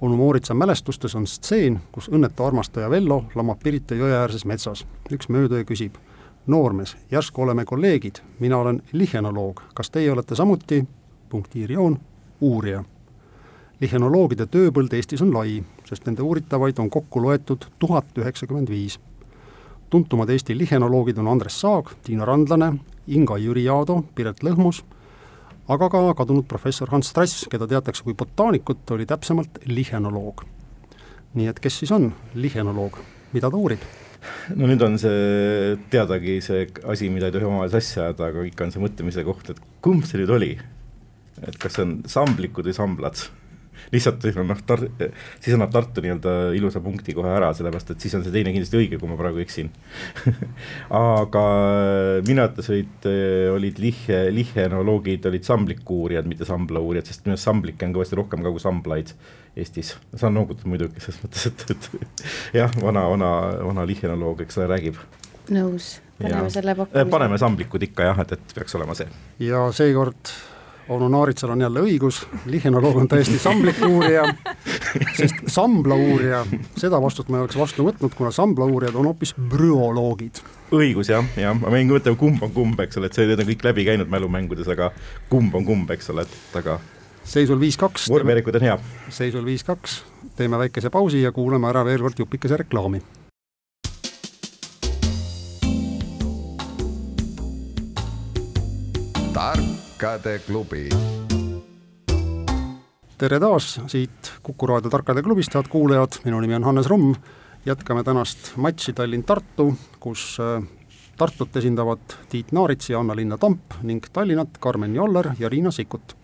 Onu 0.00 0.16
Mooritsa 0.16 0.54
mälestustes 0.54 1.14
on 1.14 1.26
stseen, 1.26 1.80
kus 1.92 2.08
õnnetu 2.08 2.44
armastaja 2.44 2.90
Vello 2.90 3.24
lamab 3.34 3.58
Pirita 3.62 3.94
jõe 3.94 4.12
äärses 4.16 4.44
metsas. 4.44 4.86
üks 5.12 5.28
mööduja 5.28 5.64
küsib, 5.64 5.94
noormees, 6.46 6.96
järsku 7.10 7.42
oleme 7.42 7.64
kolleegid, 7.64 8.22
mina 8.38 8.58
olen 8.58 8.82
lihenoloog, 8.92 9.62
kas 9.74 9.90
teie 9.90 10.12
olete 10.12 10.34
samuti, 10.34 10.84
punktiirjoon, 11.28 11.98
uurija. 12.40 12.84
lihenoloogide 13.80 14.46
tööpõld 14.46 14.92
Eestis 14.92 15.22
on 15.22 15.34
lai, 15.34 15.62
sest 15.84 16.06
nende 16.06 16.22
uuritavaid 16.22 16.78
on 16.78 16.90
kokku 16.90 17.22
loetud 17.22 17.64
tuhat 17.78 18.18
üheksakümmend 18.18 18.68
viis. 18.68 19.00
tuntumad 19.90 20.30
Eesti 20.30 20.58
lihenoloogid 20.58 21.18
on 21.18 21.28
Andres 21.28 21.60
Saag, 21.60 21.90
Tiina 22.02 22.24
Randlane, 22.24 22.78
Inga 23.06 23.38
Jüri 23.38 23.68
Aado, 23.68 24.04
Piret 24.14 24.42
Lõhmus 24.42 24.84
aga 25.70 25.88
ka 25.92 26.02
kadunud 26.18 26.48
professor 26.50 26.90
Hans 26.90 27.12
Strass, 27.12 27.46
keda 27.50 27.68
teatakse 27.70 28.02
kui 28.06 28.16
botaanikut, 28.18 28.82
oli 28.90 29.06
täpsemalt 29.06 29.62
lihenoloog. 29.70 30.44
nii 31.38 31.46
et 31.46 31.60
kes 31.62 31.76
siis 31.78 31.92
on 31.94 32.08
lihenoloog, 32.34 32.98
mida 33.32 33.50
ta 33.50 33.56
uurib? 33.56 33.82
no 34.56 34.66
nüüd 34.66 34.82
on 34.82 34.98
see 35.00 35.76
teadagi 35.92 36.40
see 36.44 36.66
asi, 36.84 37.08
mida 37.08 37.30
ei 37.30 37.36
tohi 37.36 37.46
omavahel 37.46 37.70
sassi 37.72 38.00
ajada, 38.00 38.32
aga 38.32 38.42
ikka 38.48 38.66
on 38.66 38.74
see 38.74 38.82
mõtlemise 38.82 39.24
koht, 39.24 39.52
et 39.54 39.60
kumb 39.84 40.04
see 40.08 40.20
nüüd 40.20 40.34
oli? 40.34 40.50
et 41.40 41.56
kas 41.60 41.78
see 41.78 41.86
on 41.86 41.94
samblikud 42.10 42.66
või 42.66 42.76
samblad? 42.76 43.22
Lihtsalt 43.90 44.22
siis 44.22 44.38
on 44.38 44.48
noh, 44.50 44.60
Tar-, 44.66 44.86
siis 45.40 45.54
annab 45.56 45.72
Tartu 45.74 46.02
nii-öelda 46.04 46.34
ilusa 46.56 46.82
punkti 46.84 47.14
kohe 47.16 47.32
ära, 47.34 47.50
sellepärast 47.56 47.94
et 47.94 48.06
siis 48.06 48.14
on 48.18 48.24
see 48.24 48.34
teine 48.34 48.52
kindlasti 48.54 48.78
õige, 48.78 49.00
kui 49.00 49.10
ma 49.10 49.18
praegu 49.18 49.42
eksin 49.42 49.70
aga 51.00 51.44
minu 52.26 52.44
arvates 52.44 52.70
olid, 52.72 53.10
olid 53.56 53.82
lihe, 53.82 54.22
lihenoloogid 54.36 55.26
olid 55.30 55.46
samblikuurijad, 55.46 56.28
mitte 56.30 56.48
samblauurijad, 56.48 57.10
sest 57.10 57.26
minu 57.26 57.36
arust 57.36 57.50
samblikke 57.50 57.88
on 57.88 57.96
kõvasti 57.96 58.20
rohkem 58.20 58.46
ka 58.46 58.54
kui 58.54 58.62
samblaid 58.62 59.14
Eestis. 59.58 59.96
saan 60.14 60.36
noogutada 60.38 60.70
muidugi, 60.70 61.02
selles 61.02 61.18
mõttes, 61.24 61.48
et, 61.50 61.64
et 61.74 61.88
jah, 62.60 62.76
vana, 62.82 63.08
vana, 63.10 63.32
vana 63.66 63.86
lihenoloog, 63.88 64.44
eks 64.44 64.60
ole, 64.60 64.68
räägib. 64.70 65.00
nõus, 65.50 65.96
paneme 66.20 66.52
selle 66.54 66.76
pakkumise. 66.78 67.10
paneme 67.10 67.40
samblikud 67.42 67.88
ikka 67.90 68.06
jah, 68.12 68.22
et, 68.22 68.38
et 68.38 68.54
peaks 68.54 68.78
olema 68.78 68.94
see. 68.98 69.10
ja 69.42 69.66
seekord 69.74 70.30
onu 70.90 71.08
Naaritsal 71.08 71.50
on 71.50 71.60
jälle 71.60 71.80
õigus, 71.86 72.24
lihenoloog 72.50 72.96
on 72.96 73.08
täiesti 73.08 73.38
samblik 73.38 73.78
uurija, 73.86 74.24
sest 75.18 75.44
sambla 75.46 75.94
uurija, 75.94 76.42
seda 76.78 76.98
vastust 77.02 77.30
ma 77.30 77.38
ei 77.38 77.46
oleks 77.46 77.58
vastu 77.58 77.86
võtnud, 77.86 78.14
kuna 78.18 78.32
sambla 78.34 78.66
uurijad 78.66 78.98
on 78.98 79.06
hoopis 79.10 79.34
brüoloogid. 79.38 80.42
õigus 80.74 81.12
jah, 81.12 81.26
jah, 81.38 81.54
ma 81.54 81.70
võin 81.70 81.92
mõtelda, 81.92 82.18
kumb 82.18 82.42
on 82.42 82.54
kumb, 82.54 82.82
eks 82.82 82.98
ole, 82.98 83.10
et 83.10 83.18
see, 83.18 83.28
need 83.30 83.42
on 83.42 83.48
kõik 83.52 83.64
läbi 83.70 83.86
käinud 83.86 84.10
mälumängudes, 84.10 84.70
aga 84.74 84.90
kumb 85.30 85.54
on 85.54 85.68
kumb, 85.68 85.94
eks 85.94 86.10
ole, 86.10 86.26
et 86.26 86.58
aga 86.58 86.80
seisul 87.22 87.60
viis-kaks. 87.62 88.10
vormijärjekud 88.10 88.58
on 88.58 88.68
hea. 88.68 88.76
seisul 89.14 89.46
viis-kaks, 89.46 90.02
teeme 90.36 90.58
väikese 90.58 90.90
pausi 90.90 91.22
ja 91.22 91.32
kuulame 91.32 91.70
ära 91.70 91.86
veel 91.86 92.02
kord 92.02 92.18
jupikese 92.18 92.58
reklaami 92.64 93.02
tarkade 100.00 100.38
klubi. 100.46 100.88
tere 103.18 103.40
taas 103.40 103.80
siit 103.86 104.30
Kuku 104.42 104.66
raadio 104.66 104.90
Tarkade 104.90 105.20
klubist, 105.22 105.52
head 105.54 105.68
kuulajad, 105.68 106.22
minu 106.24 106.40
nimi 106.40 106.54
on 106.56 106.64
Hannes 106.64 106.86
Rumm. 106.86 107.14
jätkame 107.66 108.04
tänast 108.04 108.56
matši 108.56 108.94
Tallinn-Tartu, 108.96 109.74
kus 110.00 110.38
äh, 110.40 110.64
Tartut 111.18 111.56
esindavad 111.56 112.16
Tiit 112.28 112.52
Naarits 112.52 112.90
ja 112.90 113.00
Anna-Linna 113.00 113.38
Tamp 113.38 113.76
ning 113.82 114.04
Tallinnat 114.12 114.56
Karmen 114.60 114.94
Joller 114.94 115.34
ja 115.38 115.48
Riina 115.48 115.70
Sikkut. 115.70 116.16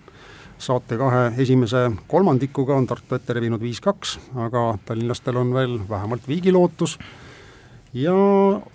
saate 0.58 0.96
kahe 0.96 1.32
esimese 1.38 1.90
kolmandikuga 2.08 2.74
on 2.74 2.86
Tartu 2.86 3.14
ette 3.14 3.32
rebinud 3.32 3.60
viis-kaks, 3.60 4.18
aga 4.36 4.78
tallinlastel 4.86 5.36
on 5.36 5.52
veel 5.54 5.78
vähemalt 5.88 6.28
viigilootus 6.28 6.98
ja 7.92 8.14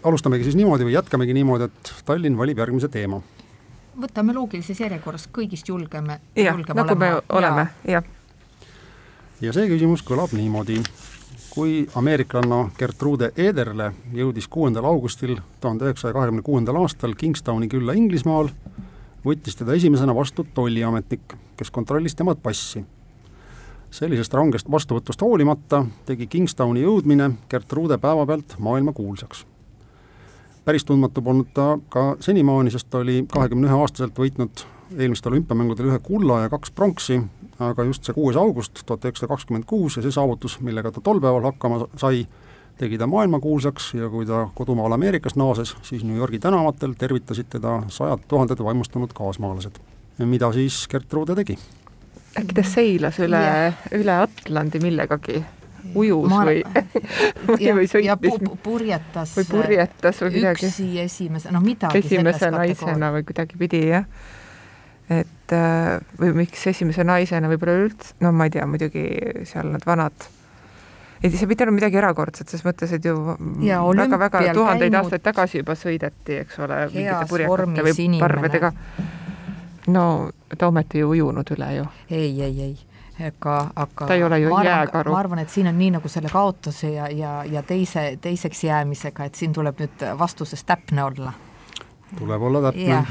alustamegi 0.04 0.44
siis 0.44 0.56
niimoodi 0.56 0.86
või 0.86 0.94
jätkamegi 0.94 1.34
niimoodi, 1.34 1.64
et 1.64 1.94
Tallinn 2.06 2.38
valib 2.38 2.62
järgmise 2.62 2.88
teema 2.88 3.24
võtame 4.02 4.34
loogilises 4.36 4.80
järjekorras, 4.80 5.28
kõigist 5.34 5.70
julgeme. 5.70 6.20
jah, 6.36 6.58
nagu 6.76 6.96
me 6.96 7.14
oleme, 7.30 7.68
jah. 7.88 8.04
ja 9.42 9.54
see 9.54 9.70
küsimus 9.70 10.04
kõlab 10.06 10.34
niimoodi. 10.38 10.82
kui 11.52 11.88
ameeriklanna 11.96 12.70
Gertrude 12.78 13.32
Ederle 13.36 13.92
jõudis 14.16 14.48
kuuendal 14.48 14.86
augustil 14.86 15.36
tuhande 15.60 15.86
üheksasaja 15.86 16.14
kahekümne 16.14 16.42
kuuendal 16.42 16.80
aastal 16.80 17.14
Kingstowni 17.14 17.68
külla 17.68 17.94
Inglismaal, 17.94 18.50
võttis 19.26 19.60
teda 19.60 19.76
esimesena 19.76 20.16
vastu 20.16 20.48
tolliametnik, 20.54 21.36
kes 21.58 21.72
kontrollis 21.72 22.16
tema 22.16 22.36
passi. 22.36 22.86
sellisest 23.92 24.34
rangest 24.34 24.72
vastuvõtust 24.72 25.22
hoolimata 25.22 25.86
tegi 26.06 26.28
Kingstowni 26.28 26.82
jõudmine 26.82 27.32
Gertrude 27.50 27.98
päevapealt 27.98 28.56
maailmakuulsaks 28.60 29.51
päris 30.66 30.86
tundmatu 30.86 31.22
polnud 31.22 31.50
ta 31.54 31.78
ka 31.90 32.16
senimaani, 32.20 32.72
sest 32.72 32.90
ta 32.90 33.02
oli 33.02 33.26
kahekümne 33.32 33.68
ühe 33.70 33.80
aastaselt 33.82 34.18
võitnud 34.18 34.66
eelmistel 34.98 35.32
olümpiamängudel 35.32 35.90
ühe 35.92 36.00
kulla 36.04 36.42
ja 36.44 36.50
kaks 36.52 36.72
pronksi, 36.76 37.22
aga 37.60 37.86
just 37.88 38.06
see 38.06 38.16
kuues 38.16 38.38
august 38.38 38.84
tuhat 38.86 39.06
üheksasada 39.06 39.32
kakskümmend 39.34 39.66
kuus 39.70 39.98
ja 39.98 40.06
see 40.06 40.14
saavutus, 40.14 40.60
millega 40.66 40.92
ta 40.92 41.04
tol 41.04 41.22
päeval 41.24 41.48
hakkama 41.52 41.86
sai, 42.02 42.26
tegi 42.82 42.98
ta 42.98 43.08
maailmakuulsaks 43.08 43.94
ja 44.00 44.10
kui 44.10 44.26
ta 44.26 44.48
kodumaal 44.56 44.98
Ameerikas 44.98 45.38
naases, 45.40 45.76
siis 45.88 46.04
New 46.04 46.18
Yorgi 46.18 46.40
tänavatel 46.40 46.96
tervitasid 46.98 47.52
teda 47.54 47.82
sajad 47.94 48.26
tuhanded 48.28 48.64
vaimustunud 48.64 49.14
kaasmaalased. 49.14 49.80
mida 50.26 50.52
siis 50.54 50.88
Gertrude 50.88 51.36
tegi? 51.36 51.58
äkki 52.38 52.54
ta 52.56 52.64
seilas 52.64 53.20
üle, 53.20 53.74
üle 53.92 54.14
Atlandi 54.24 54.80
millegagi? 54.80 55.44
Ujus 55.96 56.30
ma... 56.32 56.44
või 56.48 56.62
või, 57.48 57.72
või 57.80 57.88
sõitis 57.90 58.38
pu 58.42 58.58
purjetas 58.64 59.36
või 59.38 59.48
purjetas 59.50 60.22
või 60.26 60.36
midagi. 60.40 60.70
üksi 60.70 60.90
esimese, 61.06 61.54
no 61.54 61.62
midagi 61.64 62.04
esimese 62.04 62.52
naisena 62.54 63.12
või 63.16 63.26
kuidagipidi 63.28 63.82
jah. 63.92 64.06
et 65.10 65.56
äh, 65.56 65.96
või 66.20 66.36
miks 66.44 66.68
esimese 66.72 67.06
naisena 67.08 67.50
võib-olla 67.52 67.88
üldse, 67.88 68.14
no 68.24 68.34
ma 68.36 68.48
ei 68.48 68.56
tea, 68.58 68.68
muidugi 68.70 69.08
seal 69.50 69.74
need 69.74 69.88
vanad 69.88 70.30
ei, 71.22 71.30
see 71.30 71.46
ei 71.46 71.50
pidanud 71.54 71.78
midagi 71.78 72.00
erakordset, 72.02 72.50
ses 72.50 72.64
mõttes, 72.66 72.94
et 72.98 73.06
ju 73.06 73.16
väga-väga 73.18 74.46
tuhandeid 74.58 74.90
käinud... 74.90 75.02
aastaid 75.04 75.26
tagasi 75.26 75.62
juba 75.62 75.76
sõideti, 75.78 76.40
eks 76.46 76.62
ole, 76.66 76.84
mingite 76.94 77.26
purjekate 77.30 77.86
või 77.90 78.22
parvedega. 78.22 78.72
no 79.94 80.06
ta 80.58 80.72
ometi 80.72 81.04
ju 81.04 81.12
ujunud 81.14 81.54
üle 81.58 81.76
ju. 81.78 81.92
ei, 82.10 82.32
ei, 82.42 82.56
ei 82.70 82.91
aga, 83.28 83.56
aga 83.76 84.08
ta 84.08 84.14
ei 84.14 84.24
ole 84.24 84.40
ju 84.40 84.50
jääkaru. 84.64 85.12
ma 85.12 85.20
arvan, 85.20 85.40
et 85.40 85.50
siin 85.50 85.68
on 85.68 85.78
nii 85.78 85.92
nagu 85.98 86.10
selle 86.10 86.30
kaotuse 86.32 86.92
ja, 86.94 87.10
ja, 87.10 87.44
ja 87.46 87.64
teise, 87.64 88.18
teiseks 88.22 88.64
jäämisega, 88.64 89.26
et 89.26 89.36
siin 89.36 89.54
tuleb 89.54 89.80
nüüd 89.82 90.06
vastuses 90.20 90.64
täpne 90.64 91.04
olla. 91.04 91.34
tuleb 92.18 92.42
olla 92.42 92.64
täpne. 92.70 93.04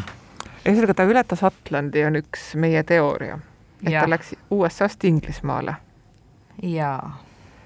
ühesõnaga, 0.65 0.95
ta 0.95 1.09
ületas 1.09 1.45
Atlandi, 1.45 2.05
on 2.05 2.21
üks 2.23 2.51
meie 2.55 2.83
teooria, 2.87 3.39
et 3.85 3.93
ja. 3.93 4.05
ta 4.05 4.11
läks 4.11 4.35
USA-st 4.51 5.09
Inglismaale. 5.09 5.77
jaa. 6.63 7.17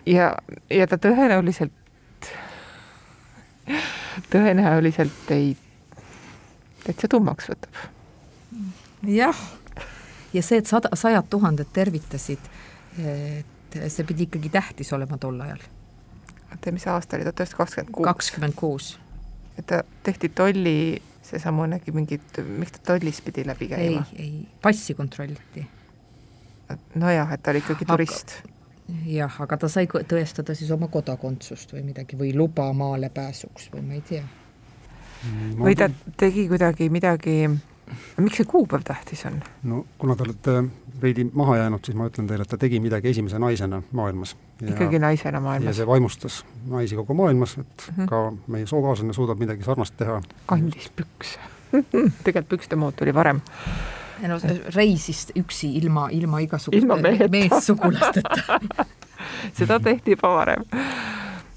ja, 0.07 0.31
ja 0.71 0.87
ta 0.87 1.01
tõenäoliselt, 1.09 2.31
tõenäoliselt 4.33 5.35
ei, 5.37 5.57
täitsa 6.87 7.09
tummaks 7.09 7.53
võtab. 7.53 7.85
jah 9.03 9.45
ja 10.35 10.43
see, 10.43 10.61
et 10.63 10.71
sada, 10.71 10.91
sajad 10.99 11.29
tuhanded 11.31 11.71
tervitasid, 11.73 12.51
et 12.99 13.79
see 13.89 14.07
pidi 14.09 14.29
ikkagi 14.29 14.53
tähtis 14.55 14.93
olema 14.97 15.19
tol 15.19 15.41
ajal. 15.41 15.63
oota, 16.51 16.73
mis 16.73 16.87
aasta 16.91 17.17
oli, 17.17 17.27
tuhat 17.27 17.43
üheksasada 17.45 17.65
kakskümmend 17.65 17.95
kuus? 17.95 18.07
kakskümmend 18.11 18.59
kuus. 18.59 18.91
et 19.59 19.67
ta 19.67 19.83
tehti 20.03 20.29
tolli, 20.29 21.03
seesamunegi 21.23 21.95
mingit, 21.95 22.43
miks 22.59 22.79
ta 22.79 22.83
tollis 22.93 23.23
pidi 23.25 23.47
läbi 23.47 23.71
käima? 23.75 24.07
ei, 24.17 24.27
ei, 24.27 24.49
passi 24.63 24.95
kontrolliti. 24.95 25.67
nojah, 26.95 27.33
et 27.33 27.43
ta 27.43 27.55
oli 27.55 27.65
ikkagi 27.65 27.89
turist 27.89 28.39
aga 28.41 28.55
jah, 29.09 29.37
aga 29.41 29.57
ta 29.57 29.69
sai 29.73 29.87
tõestada 29.89 30.55
siis 30.57 30.71
oma 30.75 30.89
kodakondsust 30.93 31.73
või 31.75 31.85
midagi 31.91 32.19
või 32.21 32.35
luba 32.37 32.71
maale 32.77 33.11
pääsuks 33.15 33.71
või 33.73 33.85
ma 33.87 33.99
ei 33.99 34.03
tea. 34.09 34.25
või 35.59 35.77
ta 35.79 35.89
tegi 36.21 36.47
kuidagi 36.49 36.91
midagi 36.93 37.37
miks 38.17 38.37
see 38.37 38.49
kuupäev 38.49 38.83
tähtis 38.85 39.27
on? 39.27 39.43
no 39.63 39.85
kuna 39.99 40.17
te 40.17 40.23
olete 40.23 40.65
veidi 41.03 41.25
maha 41.33 41.57
jäänud, 41.57 41.85
siis 41.85 41.97
ma 41.99 42.07
ütlen 42.09 42.29
teile, 42.29 42.47
et 42.47 42.51
ta 42.51 42.59
tegi 42.61 42.81
midagi 42.81 43.11
esimese 43.11 43.39
naisena 43.39 43.83
maailmas. 43.93 44.37
ikkagi 44.63 44.99
naisena 44.99 45.41
maailmas? 45.41 45.67
ja 45.67 45.75
see 45.81 45.87
vaimustas 45.87 46.45
naisi 46.71 46.97
kogu 46.97 47.15
maailmas, 47.15 47.59
et 47.59 47.89
mm 47.89 48.05
-hmm. 48.05 48.09
ka 48.09 48.33
meie 48.47 48.67
sookaaslane 48.67 49.13
suudab 49.13 49.39
midagi 49.39 49.65
sarnast 49.65 49.97
teha. 49.97 50.23
kandis 50.47 50.91
pükse 50.97 51.39
tegelikult 52.25 52.49
pükste 52.49 52.77
mood 52.77 52.93
tuli 52.97 53.15
varem. 53.15 53.41
no 54.29 54.41
reisis 54.75 55.33
üksi 55.37 55.77
ilma, 55.77 56.09
ilma 56.13 56.39
igasuguste 56.39 57.29
meessugulasteta 57.29 58.61
seda 59.59 59.81
tehti 59.81 60.11
juba 60.11 60.35
varem 60.35 60.65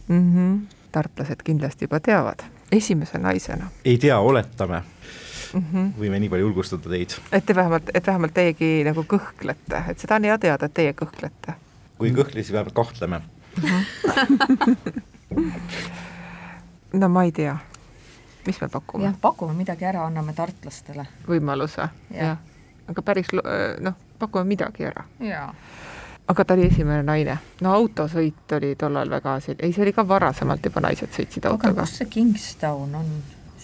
mm. 0.08 0.34
-hmm. 0.34 0.60
tartlased 0.92 1.44
kindlasti 1.44 1.86
juba 1.86 2.00
teavad, 2.00 2.40
esimese 2.72 3.18
naisena. 3.18 3.68
ei 3.86 3.98
tea, 3.98 4.20
oletame 4.20 4.82
mm 5.58 5.65
-hmm. 5.74 5.93
võime 6.00 6.20
nii 6.20 6.30
palju 6.30 6.48
julgustada 6.48 6.89
teid. 6.89 7.15
et 7.32 7.46
te 7.46 7.56
vähemalt, 7.56 7.89
et 7.93 8.08
vähemalt 8.08 8.34
teiegi 8.34 8.84
nagu 8.86 9.04
kõhklete, 9.04 9.84
et 9.89 10.00
seda 10.00 10.15
on 10.15 10.24
hea 10.24 10.38
teada, 10.38 10.65
et 10.65 10.74
teie 10.74 10.93
kõhklete. 10.93 11.54
kui 11.98 12.10
ei 12.10 12.15
kõhkle, 12.15 12.43
siis 12.43 12.52
vähemalt 12.52 12.74
kahtleme. 12.74 13.22
-hmm. 13.62 14.88
no 17.02 17.10
ma 17.10 17.24
ei 17.24 17.32
tea, 17.32 17.58
mis 18.46 18.62
me 18.62 18.70
pakume? 18.70 19.04
jah, 19.04 19.15
pakume 19.22 19.54
midagi 19.54 19.86
ära, 19.86 20.06
anname 20.06 20.34
tartlastele. 20.34 21.08
võimaluse 21.28 21.89
ja., 22.12 22.24
jah. 22.24 22.38
aga 22.88 23.02
päris 23.02 23.28
noh, 23.80 23.93
pakume 24.20 24.43
midagi 24.43 24.86
ära. 24.86 25.04
jaa 25.20 25.54
aga 26.28 26.46
ta 26.46 26.54
oli 26.54 26.67
esimene 26.67 27.04
naine. 27.04 27.38
no 27.62 27.74
autosõit 27.74 28.56
oli 28.58 28.76
tollal 28.76 29.10
väga, 29.10 29.38
ei, 29.60 29.72
see 29.74 29.84
oli 29.86 29.93
ka 29.96 30.08
varasemalt 30.08 30.65
juba 30.65 30.84
naised 30.84 31.13
sõitsid 31.15 31.48
autoga. 31.48 31.72
aga 31.72 31.88
kus 31.88 31.98
see 32.02 32.12
Kingstown 32.17 32.96
on? 32.96 33.12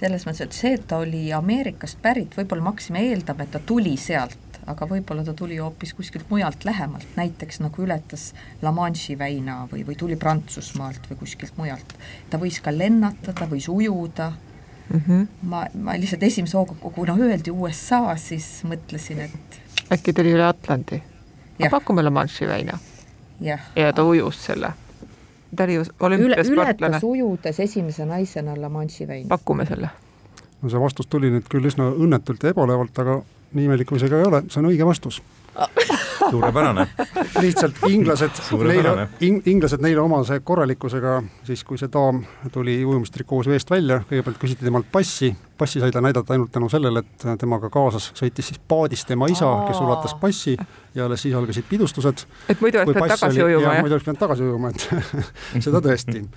Selles 0.04 0.26
mõttes, 0.28 0.44
et 0.44 0.56
see, 0.58 0.74
et 0.78 0.88
ta 0.88 1.00
oli 1.04 1.28
Ameerikast 1.36 2.02
pärit, 2.04 2.36
võib-olla 2.38 2.66
me 2.66 2.74
hakkasime 2.74 3.04
eeldama, 3.08 3.46
et 3.46 3.54
ta 3.56 3.62
tuli 3.64 3.94
sealt, 4.00 4.60
aga 4.68 4.88
võib-olla 4.88 5.24
ta 5.28 5.36
tuli 5.38 5.60
hoopis 5.62 5.94
kuskilt 5.96 6.30
mujalt 6.32 6.66
lähemalt, 6.68 7.08
näiteks 7.20 7.62
nagu 7.64 7.84
ületas 7.84 8.32
La 8.64 8.74
Manche'i 8.76 9.18
väina 9.20 9.64
või, 9.72 9.84
või 9.88 9.98
tuli 10.00 10.18
Prantsusmaalt 10.20 11.08
või 11.12 11.22
kuskilt 11.24 11.56
mujalt. 11.60 11.96
ta 12.30 12.40
võis 12.42 12.60
ka 12.64 12.74
lennata, 12.76 13.36
ta 13.36 13.48
võis 13.50 13.70
ujuda 13.72 14.32
mm. 14.34 15.02
-hmm. 15.08 15.28
ma, 15.52 15.66
ma 15.74 15.98
lihtsalt 16.00 16.24
esimese 16.24 16.58
hooga, 16.58 16.76
kuna 16.84 17.16
öeldi 17.20 17.52
USA, 17.52 18.16
siis 18.16 18.64
mõtlesin, 18.68 19.24
et 19.28 19.60
äkki 19.92 20.14
tuli 20.14 20.36
üle 20.36 20.48
Atlandi? 20.48 21.02
pakume 21.72 22.04
La 22.04 22.12
Manche'i 22.12 22.48
väina. 22.48 22.80
ja 23.76 23.94
ta 23.94 24.04
ujus 24.04 24.46
selle. 24.46 24.74
Ta 25.56 25.64
oli 25.64 25.76
ju 25.76 25.86
olümpiasportlane. 26.00 26.76
ületas 26.80 27.04
ujudes 27.04 27.60
esimese 27.60 28.06
naisena 28.06 28.56
La 28.62 28.70
Manche'i 28.70 29.08
väina. 29.08 29.28
pakume 29.30 29.66
selle. 29.66 29.90
no 30.62 30.70
see 30.70 30.80
vastus 30.80 31.08
tuli 31.08 31.32
nüüd 31.32 31.48
küll 31.52 31.66
üsna 31.70 31.90
õnnetult 31.92 32.44
ja 32.44 32.54
ebalevalt, 32.56 33.00
aga 33.00 33.22
nii 33.54 33.66
imelik 33.70 33.90
kui 33.90 34.00
see 34.00 34.10
ka 34.10 34.22
ei 34.22 34.28
ole, 34.28 34.44
see 34.50 34.62
on 34.64 34.72
õige 34.72 34.86
vastus 34.86 35.22
suurepärane. 36.32 36.88
lihtsalt 37.42 37.76
inglased, 37.88 38.42
neile, 38.64 39.08
inglased 39.46 39.84
neile 39.84 40.02
omase 40.02 40.40
korralikkusega, 40.46 41.18
siis 41.48 41.64
kui 41.68 41.78
see 41.80 41.92
daam 41.94 42.24
tuli 42.54 42.80
ujumistrikoos 42.86 43.50
veest 43.52 43.72
välja, 43.72 44.02
kõigepealt 44.10 44.40
küsiti 44.42 44.66
temalt 44.66 44.90
passi, 44.92 45.34
passi 45.58 45.84
sai 45.84 45.94
ta 45.94 46.02
näidata 46.04 46.36
ainult 46.36 46.52
tänu 46.54 46.70
sellele, 46.72 47.04
et 47.04 47.28
temaga 47.40 47.70
kaasas 47.74 48.12
sõitis 48.18 48.52
siis 48.52 48.62
paadis 48.68 49.06
tema 49.10 49.30
isa, 49.32 49.50
kes 49.68 49.82
ulatas 49.84 50.18
passi 50.20 50.58
ja 50.96 51.08
alles 51.08 51.26
siis 51.26 51.38
algasid 51.38 51.70
pidustused. 51.70 52.26
et 52.50 52.62
muidu 52.62 52.82
oleks 52.82 52.94
pidanud 52.94 53.16
tagasi 53.16 53.44
ujuma, 53.44 53.70
jah? 53.70 53.82
muidu 53.82 53.98
oleks 53.98 54.10
pidanud 54.10 54.26
tagasi 54.26 54.50
ujuma, 54.50 54.74
et 54.74 54.90
seda 55.68 55.82
tõesti. 55.84 56.28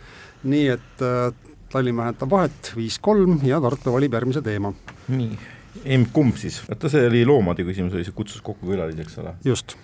nii 0.44 0.72
et 0.76 1.04
äh, 1.04 1.28
Tallinn 1.66 1.98
vähendab 1.98 2.30
vahet 2.30 2.68
viis-kolm 2.76 3.40
ja 3.44 3.58
Tartu 3.60 3.92
valib 3.92 4.14
järgmise 4.14 4.42
teema. 4.42 4.70
nii 5.08 5.55
emb-kumb 5.84 6.36
siis, 6.40 6.60
vaata 6.68 6.90
see 6.92 7.06
oli 7.08 7.24
loomade 7.26 7.64
küsimus, 7.66 7.94
oli 7.96 8.04
see 8.06 8.16
kutsus 8.16 8.42
kokku 8.44 8.70
külalisi, 8.70 9.02
eks 9.02 9.18
ole? 9.22 9.34
just. 9.44 9.76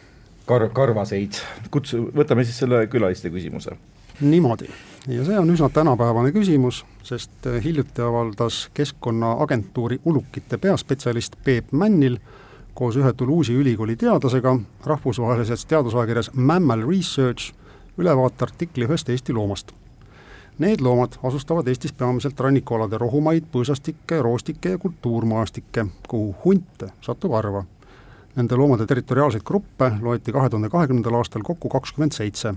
Kar-, 0.47 0.71
karvaseid, 0.75 1.39
kutsu, 1.71 2.09
võtame 2.17 2.43
siis 2.45 2.57
selle 2.59 2.87
külaliste 2.91 3.31
küsimuse. 3.31 3.77
niimoodi, 4.21 4.69
ja 5.09 5.25
see 5.27 5.39
on 5.39 5.51
üsna 5.55 5.69
tänapäevane 5.73 6.33
küsimus, 6.35 6.83
sest 7.07 7.47
äh, 7.47 7.61
hiljuti 7.65 8.03
avaldas 8.03 8.69
Keskkonnaagentuuri 8.75 10.01
ulukite 10.05 10.59
peaspetsialist 10.59 11.37
Peep 11.45 11.73
Männil 11.73 12.19
koos 12.75 12.97
ühe 12.97 13.13
Toulouse'i 13.13 13.55
ülikooli 13.55 13.97
teadlasega 13.97 14.57
rahvusvahelises 14.87 15.67
teadusajakirjas 15.67 16.31
Mammal 16.35 16.87
Research 16.89 17.53
ülevaate 17.99 18.49
artikli 18.49 18.89
ühest 18.89 19.09
Eesti 19.13 19.33
loomast 19.33 19.73
Need 20.59 20.81
loomad 20.81 21.13
asustavad 21.23 21.67
Eestis 21.67 21.93
peamiselt 21.93 22.41
rannikualade 22.41 22.99
rohumaid, 22.99 23.47
põõsastikke, 23.53 24.19
roostikke 24.23 24.75
ja 24.75 24.79
kultuurmaastikke, 24.79 25.87
kuhu 26.09 26.35
hunte 26.45 26.91
satub 27.01 27.33
harva. 27.33 27.65
Nende 28.37 28.57
loomade 28.57 28.87
territoriaalseid 28.87 29.43
gruppe 29.49 29.89
loeti 30.01 30.33
kahe 30.33 30.51
tuhande 30.53 30.69
kahekümnendal 30.69 31.17
aastal 31.17 31.43
kokku 31.45 31.69
kakskümmend 31.69 32.13
seitse. 32.13 32.55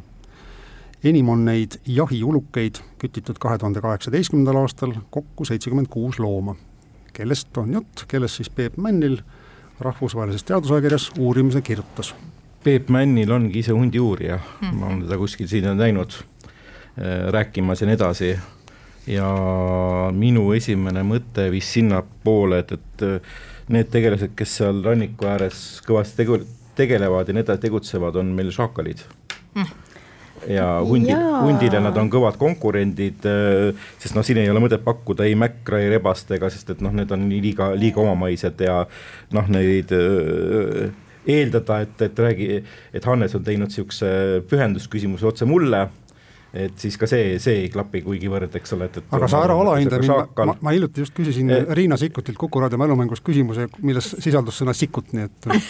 enim 1.04 1.30
on 1.30 1.46
neid 1.46 1.80
jahiulukeid 1.86 2.76
kütitud 2.98 3.38
kahe 3.40 3.58
tuhande 3.58 3.82
kaheksateistkümnendal 3.82 4.62
aastal 4.62 4.94
kokku 5.10 5.46
seitsekümmend 5.46 5.88
kuus 5.88 6.20
looma. 6.20 6.56
kellest 7.14 7.58
on 7.58 7.74
jutt, 7.74 8.06
kellest 8.08 8.36
siis 8.36 8.50
Peep 8.50 8.78
Männil 8.78 9.18
rahvusvahelises 9.80 10.44
teadusajakirjas 10.44 11.12
uurimise 11.20 11.62
kirjutas. 11.62 12.16
Peep 12.64 12.90
Männil 12.90 13.32
ongi 13.32 13.60
ise 13.60 13.72
hundiuurija 13.72 14.36
mm, 14.36 14.70
-hmm. 14.70 14.76
ma 14.76 14.86
olen 14.86 15.02
teda 15.02 15.18
kuskil 15.18 15.48
siin 15.48 15.78
näinud 15.78 16.12
rääkimas 16.98 17.82
ja 17.82 17.88
nii 17.88 17.98
edasi. 17.98 18.36
ja 19.08 19.28
minu 20.18 20.48
esimene 20.58 21.04
mõte 21.06 21.50
viis 21.54 21.68
sinnapoole, 21.76 22.64
et, 22.64 22.72
et 22.72 23.04
äh, 23.06 23.34
need 23.70 23.92
tegelased, 23.94 24.32
kes 24.38 24.56
seal 24.62 24.80
ranniku 24.86 25.28
ääres 25.30 25.82
kõvasti 25.86 26.24
tegu-, 26.24 26.40
tegelevad 26.76 27.28
ja 27.30 27.36
nii 27.36 27.44
edasi 27.46 27.68
tegutsevad, 27.68 28.16
on 28.18 28.32
meil 28.38 28.50
šaakalid 28.56 29.04
mm. 29.56 29.74
Ja 30.52 30.66
hundi, 30.84 31.14
hundile 31.16 31.80
nad 31.82 31.96
on 31.98 32.10
kõvad 32.12 32.36
konkurendid, 32.38 33.24
äh, 33.30 33.86
sest 34.02 34.18
noh, 34.18 34.26
siin 34.26 34.42
ei 34.42 34.50
ole 34.52 34.62
mõtet 34.64 34.84
pakkuda 34.86 35.26
ei 35.26 35.36
mäkra, 35.38 35.80
ei 35.82 35.94
rebast 35.94 36.32
ega, 36.36 36.50
sest 36.54 36.74
et 36.74 36.84
noh, 36.86 36.94
need 36.94 37.12
on 37.14 37.28
liiga, 37.32 37.70
liiga 37.78 38.02
omamaised 38.04 38.66
ja 38.66 38.82
noh, 39.38 39.52
neid 39.54 39.94
eeldada, 41.26 41.80
et, 41.86 42.02
et 42.08 42.20
räägi, 42.20 42.50
et 42.94 43.06
Hannes 43.06 43.38
on 43.38 43.46
teinud 43.46 43.70
niisuguse 43.72 44.10
pühendusküsimuse 44.50 45.26
otse 45.30 45.48
mulle 45.50 45.86
et 46.56 46.80
siis 46.80 46.96
ka 47.00 47.08
see, 47.10 47.36
see 47.44 47.66
ei 47.66 47.70
klapi 47.72 48.02
kuigivõrd, 48.06 48.54
eks 48.56 48.76
ole, 48.78 48.88
et, 48.90 49.02
et 49.02 49.16
aga 49.18 49.28
sa 49.32 49.42
ära 49.44 49.58
alahinda 49.60 50.00
mind, 50.00 50.36
ma, 50.40 50.56
ma, 50.64 50.74
hiljuti 50.76 51.04
just 51.04 51.16
küsisin 51.18 51.52
e 51.52 51.60
Riina 51.76 51.98
Sikkutilt 52.00 52.40
Kuku 52.40 52.62
raadio 52.64 52.80
mälumängus 52.80 53.24
küsimuse, 53.26 53.68
milles 53.84 54.14
sisaldus 54.24 54.62
sõna 54.62 54.76
Sikkut, 54.78 55.12
nii 55.16 55.28
et 55.28 55.50
äh, 55.52 55.68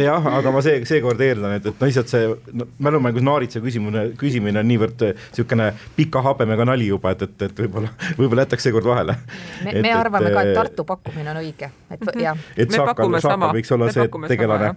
jah, 0.04 0.28
aga 0.36 0.52
ma 0.52 0.62
see, 0.64 0.82
seekord 0.88 1.20
eeldan, 1.24 1.56
et, 1.56 1.70
et 1.70 1.80
no 1.80 1.88
lihtsalt 1.88 2.12
see 2.12 2.28
no, 2.52 2.68
mälumängus 2.84 3.24
naaritsa 3.24 3.64
küsimine, 3.64 4.04
küsimine 4.20 4.60
on 4.60 4.68
niivõrd 4.68 5.06
niisugune 5.08 5.70
pika 5.96 6.22
habemega 6.26 6.68
nali 6.68 6.90
juba, 6.90 7.14
et, 7.16 7.24
et, 7.28 7.48
et 7.48 7.64
võib-olla, 7.64 7.92
võib-olla 8.20 8.46
jätaks 8.46 8.68
seekord 8.68 8.92
vahele. 8.92 9.16
me, 9.64 9.76
me 9.80 9.96
arvame 9.96 10.34
ka, 10.36 10.44
et 10.44 10.56
Tartu 10.60 10.84
pakkumine 10.88 11.32
on 11.32 11.40
õige, 11.40 11.72
et 11.88 12.04
mhm. 12.04 12.22
jah. 12.26 12.46
et 12.56 12.76
Šaakal, 12.76 13.20
Šaakal 13.24 13.56
võiks 13.56 13.76
olla 13.76 13.92
see 13.94 14.08
tegelane. 14.28 14.74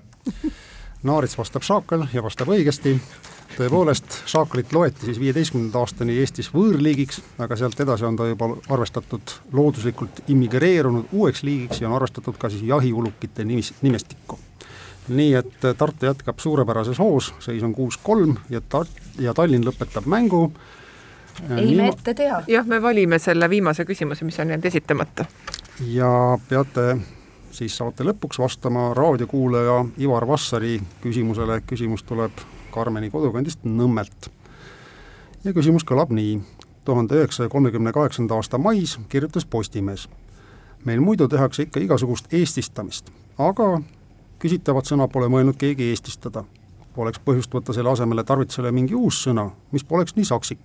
Naarits 1.03 1.35
vastab 1.35 1.65
Šaakal 1.67 2.07
ja 2.15 2.23
vastab 2.23 2.53
õigesti 2.55 2.95
tõepoolest, 3.57 4.19
šaakalit 4.29 4.73
loeti 4.73 5.07
siis 5.07 5.19
viieteistkümnenda 5.21 5.79
aastani 5.79 6.15
Eestis 6.21 6.49
võõrliigiks, 6.53 7.21
aga 7.43 7.57
sealt 7.59 7.79
edasi 7.79 8.05
on 8.07 8.17
ta 8.19 8.27
juba 8.29 8.49
arvestatud 8.73 9.35
looduslikult 9.53 10.23
immigreerunud 10.33 11.11
uueks 11.11 11.43
liigiks 11.43 11.81
ja 11.81 11.89
on 11.89 11.97
arvestatud 11.97 12.37
ka 12.39 12.49
siis 12.53 12.65
jahiulukite 12.67 13.45
nimis, 13.45 13.73
nimestikku. 13.81 14.39
nii 15.07 15.33
et 15.35 15.65
Tartu 15.77 16.05
jätkab 16.05 16.39
suurepärases 16.39 16.99
hoos, 16.99 17.33
seis 17.39 17.63
on 17.63 17.73
kuus-kolm 17.73 18.37
ja 18.49 18.61
ta-, 18.61 18.85
ja 19.19 19.33
Tallinn 19.33 19.65
lõpetab 19.67 20.05
mängu. 20.05 20.51
ei 21.49 21.65
Niima..., 21.65 21.83
me 21.83 21.89
ette 21.89 22.13
tea. 22.13 22.43
jah, 22.47 22.65
me 22.65 22.81
valime 22.81 23.19
selle 23.19 23.49
viimase 23.49 23.85
küsimuse, 23.85 24.25
mis 24.25 24.39
on 24.39 24.49
jäänud 24.49 24.65
esitamata. 24.65 25.25
ja 25.87 26.37
peate 26.49 26.97
siis 27.51 27.77
saate 27.77 28.03
lõpuks 28.03 28.39
vastama 28.39 28.93
raadiokuulaja 28.97 29.85
Ivar 30.01 30.27
Vassari 30.27 30.79
küsimusele, 31.01 31.61
küsimus 31.67 32.03
tuleb 32.03 32.31
Karmeni 32.73 33.11
kodukandist 33.13 33.63
Nõmmelt. 33.63 34.29
ja 35.43 35.53
küsimus 35.53 35.85
kõlab 35.85 36.09
nii, 36.15 36.39
tuhande 36.85 37.19
üheksasaja 37.19 37.49
kolmekümne 37.49 37.91
kaheksanda 37.93 38.35
aasta 38.35 38.57
mais 38.57 38.97
kirjutas 39.09 39.45
Postimees. 39.45 40.09
meil 40.85 41.01
muidu 41.01 41.27
tehakse 41.27 41.63
ikka 41.63 41.79
igasugust 41.79 42.33
eestistamist, 42.33 43.11
aga 43.37 43.81
küsitavat 44.39 44.89
sõna 44.89 45.07
pole 45.07 45.29
mõelnud 45.31 45.57
keegi 45.57 45.91
eestistada. 45.91 46.43
Poleks 46.95 47.21
põhjust 47.25 47.53
võtta 47.53 47.73
selle 47.73 47.89
asemele 47.89 48.23
tarvitusele 48.23 48.71
mingi 48.71 48.95
uus 48.95 49.21
sõna, 49.27 49.49
mis 49.71 49.83
poleks 49.83 50.15
nii 50.15 50.25
saksik. 50.25 50.59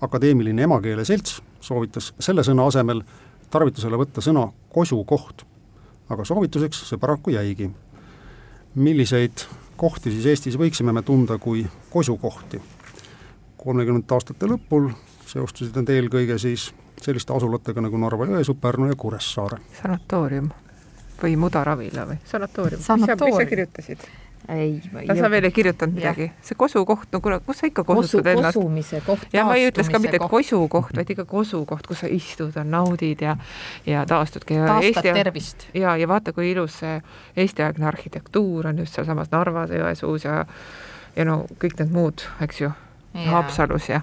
akadeemiline 0.00 0.62
emakeele 0.62 1.04
selts 1.04 1.42
soovitas 1.60 2.12
selle 2.18 2.42
sõna 2.46 2.66
asemel 2.66 3.02
tarvitusele 3.50 3.96
võtta 3.96 4.20
sõna 4.20 4.48
kosukoht. 4.72 5.44
aga 6.08 6.24
soovituseks 6.24 6.88
see 6.88 6.98
paraku 6.98 7.30
jäigi. 7.30 7.70
milliseid 8.74 9.46
kohti 9.78 10.12
siis 10.14 10.26
Eestis 10.26 10.58
võiksime 10.58 10.92
me 10.92 11.02
tunda 11.02 11.38
kui 11.38 11.66
kosukohti. 11.90 12.60
kolmekümnendate 13.58 14.14
aastate 14.14 14.46
lõpul 14.46 14.90
seostusid 15.26 15.76
need 15.76 15.90
eelkõige 15.94 16.38
siis 16.38 16.70
selliste 17.02 17.34
asulatega 17.34 17.82
nagu 17.84 17.98
Narva-Jõesuu, 17.98 18.54
Pärnu 18.60 18.88
ja 18.90 18.96
Kuressaare. 18.96 19.58
sanatoorium 19.82 20.50
või 21.22 21.36
Mudaravila 21.36 22.06
või 22.06 22.18
sanatoorium, 22.24 22.80
mis 22.80 23.36
sa 23.36 23.46
kirjutasid? 23.50 24.08
Ei. 24.48 24.80
sa 25.20 25.30
veel 25.30 25.44
ei 25.44 25.52
kirjutanud 25.52 25.94
midagi, 25.94 26.30
see 26.42 26.56
kosukoht, 26.58 27.08
no 27.12 27.20
kuule, 27.24 27.40
kus 27.44 27.60
sa 27.60 27.68
ikka 27.68 27.84
kosutad 27.84 28.24
Kosu, 28.24 28.38
ennast? 28.38 28.58
kosumise 28.58 29.00
koht. 29.06 29.26
ja 29.32 29.44
ma 29.44 29.56
ei 29.58 29.68
ütleks 29.68 29.90
ka 29.92 30.00
mitte 30.02 30.20
kosukoht, 30.22 30.96
vaid 30.96 31.12
ikka 31.14 31.26
kosukoht, 31.28 31.86
kus 31.86 32.02
sa 32.04 32.10
istud 32.12 32.56
ja 32.56 32.64
naudid 32.64 33.22
ja 33.24 33.36
ja 33.86 34.06
taastudki. 34.08 34.56
taastad 34.58 34.88
Eesti, 34.88 35.14
tervist. 35.20 35.68
ja, 35.74 35.96
ja 35.96 36.08
vaata, 36.08 36.32
kui 36.32 36.50
ilus 36.50 36.80
see 36.82 36.98
Eesti-aegne 37.36 37.88
arhitektuur 37.88 38.72
on 38.72 38.84
just 38.84 38.96
sealsamas 38.96 39.32
Narvas 39.34 39.70
ja 39.74 39.84
Jõesuus 39.84 40.24
ja 40.24 40.44
ja 41.16 41.24
no 41.28 41.42
kõik 41.60 41.78
need 41.80 41.92
muud, 41.92 42.24
eks 42.44 42.60
ju, 42.62 42.72
Haapsalus 43.28 43.88
ja 43.88 44.02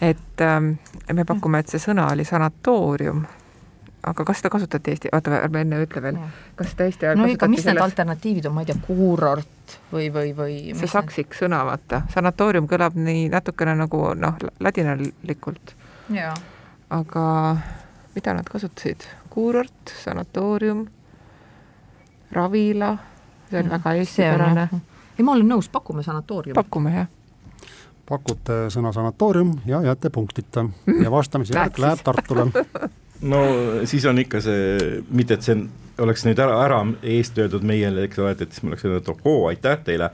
et 0.00 0.40
ähm, 0.40 0.72
me 1.12 1.24
pakume, 1.28 1.60
et 1.60 1.68
see 1.68 1.80
sõna 1.82 2.08
oli 2.12 2.24
sanatoorium 2.24 3.24
aga 4.06 4.24
kas 4.24 4.40
seda 4.40 4.50
kasutati 4.50 4.94
Eesti, 4.94 5.10
oota, 5.12 5.34
ärme 5.44 5.64
enne 5.64 5.80
ütle 5.84 6.02
veel, 6.02 6.20
kas 6.56 6.72
seda 6.72 6.86
Eesti 6.88 7.08
ajal 7.08 7.20
no 7.20 7.26
ega 7.28 7.48
mis 7.50 7.62
selles... 7.62 7.76
need 7.76 7.84
alternatiivid 7.84 8.48
on, 8.48 8.54
ma 8.56 8.64
ei 8.64 8.70
tea, 8.70 8.78
kuurort 8.86 9.76
või, 9.92 10.08
või, 10.14 10.32
või 10.36 10.56
see 10.78 10.90
saksik 10.90 11.36
sõna, 11.36 11.60
vaata, 11.68 12.02
sanatoorium 12.14 12.68
kõlab 12.70 12.96
nii 12.96 13.28
natukene 13.32 13.76
nagu 13.78 14.02
noh, 14.18 14.40
ladinalikult. 14.60 15.74
aga 16.90 17.26
mida 18.14 18.34
nad 18.34 18.48
kasutasid, 18.48 19.06
kuurort, 19.30 19.94
sanatoorium, 20.04 20.86
ravila, 22.32 22.96
see 23.50 23.60
on 23.60 23.66
mm, 23.66 23.76
väga 23.76 23.94
eestipärane. 24.00 24.68
ei, 25.18 25.24
ma 25.24 25.36
olen 25.36 25.48
nõus, 25.54 25.68
pakume 25.72 26.02
sanatooriumi. 26.06 26.56
pakume, 26.56 26.94
jah. 26.96 27.10
Pakute 28.10 28.64
sõna 28.74 28.90
sanatoorium 28.90 29.52
ja 29.70 29.84
jääte 29.86 30.10
punktita. 30.10 30.64
Ja 31.04 31.10
vastamise 31.10 31.54
järg 31.54 31.78
läheb 31.78 32.00
Tartule 32.02 32.48
no 33.22 33.40
siis 33.88 34.06
on 34.08 34.18
ikka 34.22 34.40
see, 34.44 35.00
mitte 35.10 35.36
et 35.36 35.46
see 35.46 35.56
oleks 36.00 36.24
nüüd 36.24 36.40
ära, 36.40 36.60
ära 36.64 36.82
eest 37.02 37.38
öeldud 37.40 37.64
meile, 37.66 38.06
eks 38.06 38.20
ole, 38.22 38.34
et, 38.34 38.44
et 38.46 38.54
siis 38.54 38.64
ma 38.64 38.72
oleks 38.72 38.86
öelnud, 38.86 39.02
et 39.02 39.10
ohoo, 39.12 39.48
aitäh 39.50 39.80
teile, 39.86 40.10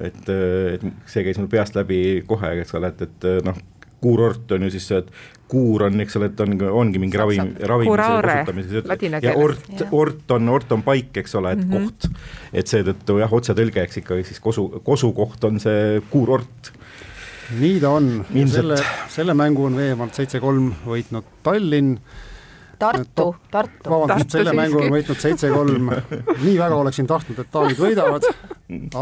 et, 0.00 0.22
et 0.30 0.86
see 1.10 1.26
käis 1.26 1.38
mul 1.38 1.50
peast 1.52 1.78
läbi 1.78 2.00
kohe, 2.26 2.54
eks 2.62 2.74
ole, 2.78 2.90
et, 2.90 3.04
et 3.06 3.28
noh, 3.46 3.58
kuurort 4.00 4.52
on 4.56 4.64
ju 4.64 4.72
siis 4.72 4.88
see, 4.90 5.02
et 5.02 5.12
kuur 5.50 5.84
on, 5.86 6.00
eks 6.02 6.16
ole, 6.18 6.30
et 6.30 6.42
on, 6.44 6.54
ongi 6.82 7.02
mingi 7.02 7.18
ravim, 7.20 7.52
kasutamiseks. 7.58 9.24
ja 9.26 9.34
ort, 9.36 9.84
ort 9.90 10.36
on, 10.36 10.48
ort 10.54 10.72
on 10.76 10.84
paik, 10.86 11.12
eks 11.22 11.34
ole, 11.38 11.52
et 11.56 11.64
mm 11.64 11.72
-hmm. 11.72 11.90
koht. 11.90 12.08
et 12.52 12.66
seetõttu 12.66 13.18
jah, 13.20 13.32
otsetõlge, 13.32 13.82
eks 13.82 14.02
ikkagi 14.02 14.24
siis 14.24 14.40
kosu, 14.40 14.68
kosukoht 14.84 15.44
on 15.44 15.60
see 15.60 16.00
kuurort. 16.10 16.72
Nii 17.60 17.80
ta 17.82 17.90
on, 17.90 18.24
selle, 18.46 18.76
selle 19.10 19.34
mängu 19.34 19.64
on 19.66 19.76
veemalt 19.76 20.14
seitse-kolm 20.14 20.72
võitnud 20.86 21.24
Tallinn 21.42 21.98
Tartu, 22.80 23.26
Tartu. 23.50 23.90
vabandust, 23.90 24.32
selle 24.32 24.54
mängu 24.56 24.78
on 24.80 24.92
võitnud 24.94 25.20
seitse-kolm, 25.20 25.90
nii 26.46 26.54
väga 26.56 26.78
oleksin 26.80 27.08
tahtnud, 27.10 27.42
et 27.42 27.50
daamid 27.52 27.80
võidavad, 27.80 28.28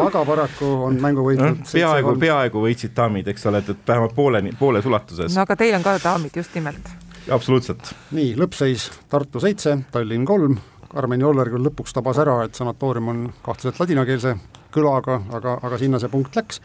aga 0.04 0.22
paraku 0.26 0.70
on 0.88 0.98
mängu 1.02 1.26
võitnud 1.28 1.60
no, 1.62 1.68
peaaegu, 1.70 2.14
peaaegu 2.18 2.64
võitsid 2.64 2.94
daamid, 2.96 3.30
eks 3.30 3.46
ole, 3.50 3.62
et, 3.62 3.70
et 3.76 3.92
vähemalt 3.92 4.16
pooleni, 4.16 4.54
pooles 4.58 4.88
ulatuses. 4.88 5.30
no 5.34 5.44
aga 5.44 5.58
teil 5.60 5.78
on 5.78 5.86
ka 5.86 5.94
daamid, 6.02 6.34
just 6.42 6.58
nimelt. 6.58 6.90
absoluutselt. 7.30 7.94
nii, 8.18 8.34
lõppseis 8.40 8.90
Tartu 9.08 9.42
seitse, 9.44 9.78
Tallinn 9.94 10.26
kolm, 10.26 10.58
Karmen 10.88 11.22
Joller 11.22 11.52
küll 11.52 11.70
lõpuks 11.70 11.94
tabas 11.94 12.18
ära, 12.18 12.40
et 12.48 12.58
sanatoorium 12.58 13.12
on 13.14 13.24
kahtlaselt 13.44 13.78
ladinakeelse 13.84 14.34
kõlaga, 14.74 15.20
aga, 15.38 15.58
aga 15.62 15.78
sinna 15.80 16.02
see 16.02 16.10
punkt 16.12 16.36
läks 16.36 16.62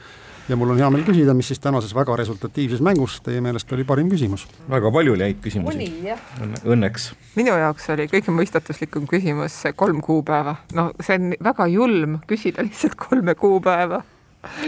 ja 0.50 0.58
mul 0.60 0.74
on 0.74 0.80
hea 0.80 0.89
meel 0.94 1.06
küsida, 1.08 1.36
mis 1.38 1.50
siis 1.52 1.62
tänases 1.64 1.94
väga 1.96 2.16
resultatiivses 2.20 2.82
mängus 2.84 3.20
teie 3.24 3.41
meelest 3.44 3.72
oli 3.76 3.86
parim 3.88 4.10
küsimus? 4.12 4.46
väga 4.70 4.91
palju 4.91 5.16
oli 5.16 5.28
häid 5.28 5.39
küsimusi. 5.44 5.89
Õnneks. 6.64 7.12
minu 7.38 7.56
jaoks 7.60 7.89
oli 7.96 8.10
kõige 8.12 8.36
mõistatuslikum 8.36 9.08
küsimus 9.10 9.56
see 9.64 9.76
kolm 9.78 10.02
kuupäeva, 10.04 10.58
no 10.76 10.89
see 11.00 11.20
on 11.20 11.38
väga 11.52 11.70
julm 11.72 12.20
küsida 12.28 12.66
lihtsalt 12.68 12.98
kolme 13.00 13.36
kuupäeva 13.39 14.04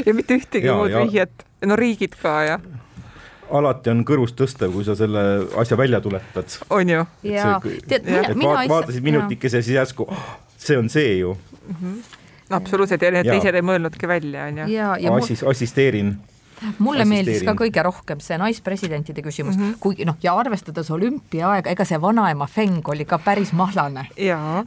ja 0.06 0.16
mitte 0.16 0.40
ühtegi 0.40 0.72
ja, 0.72 0.80
muud 0.80 0.96
ja... 0.96 1.04
vihjet, 1.04 1.46
no 1.66 1.78
riigid 1.80 2.16
ka 2.22 2.40
ja 2.48 2.60
alati 3.56 3.92
on 3.92 4.02
kõrvust 4.08 4.38
tõstev, 4.40 4.72
kui 4.74 4.86
sa 4.88 4.96
selle 4.98 5.22
asja 5.62 5.78
välja 5.78 6.02
tuletad. 6.02 6.60
on 6.74 6.90
ju? 6.90 7.06
jaa, 7.30 7.60
tead, 7.90 8.08
mina 8.34 8.66
vaatasid 8.72 9.06
minutikese 9.06 9.62
ja 9.62 9.66
siis 9.66 9.80
järsku 9.82 10.08
oh, 10.10 10.30
see 10.58 10.78
on 10.80 10.90
see 10.90 11.18
ju 11.20 11.36
mm. 11.36 11.76
-hmm 11.82 12.15
absoluutselt 12.50 13.02
ja 13.02 13.12
need 13.12 13.30
teised 13.30 13.56
ei 13.56 13.66
mõelnudki 13.66 14.08
välja, 14.10 14.48
on 14.50 14.64
ju. 14.64 14.86
Assis-, 15.16 15.46
assisteerin 15.50 16.16
mulle 16.80 17.06
meeldis 17.08 17.44
ka 17.46 17.56
kõige 17.58 17.84
rohkem 17.86 18.22
see 18.24 18.38
naispresidentide 18.40 19.24
küsimus 19.26 19.58
mm, 19.58 19.64
-hmm. 19.64 19.80
kuigi 19.84 20.06
noh, 20.08 20.18
ja 20.24 20.36
arvestades 20.38 20.90
olümpiaaega, 20.92 21.72
ega 21.72 21.86
see 21.86 22.00
vanaema 22.02 22.48
Feng 22.48 22.88
oli 22.90 23.06
ka 23.06 23.20
päris 23.20 23.54
mahlane. 23.54 24.08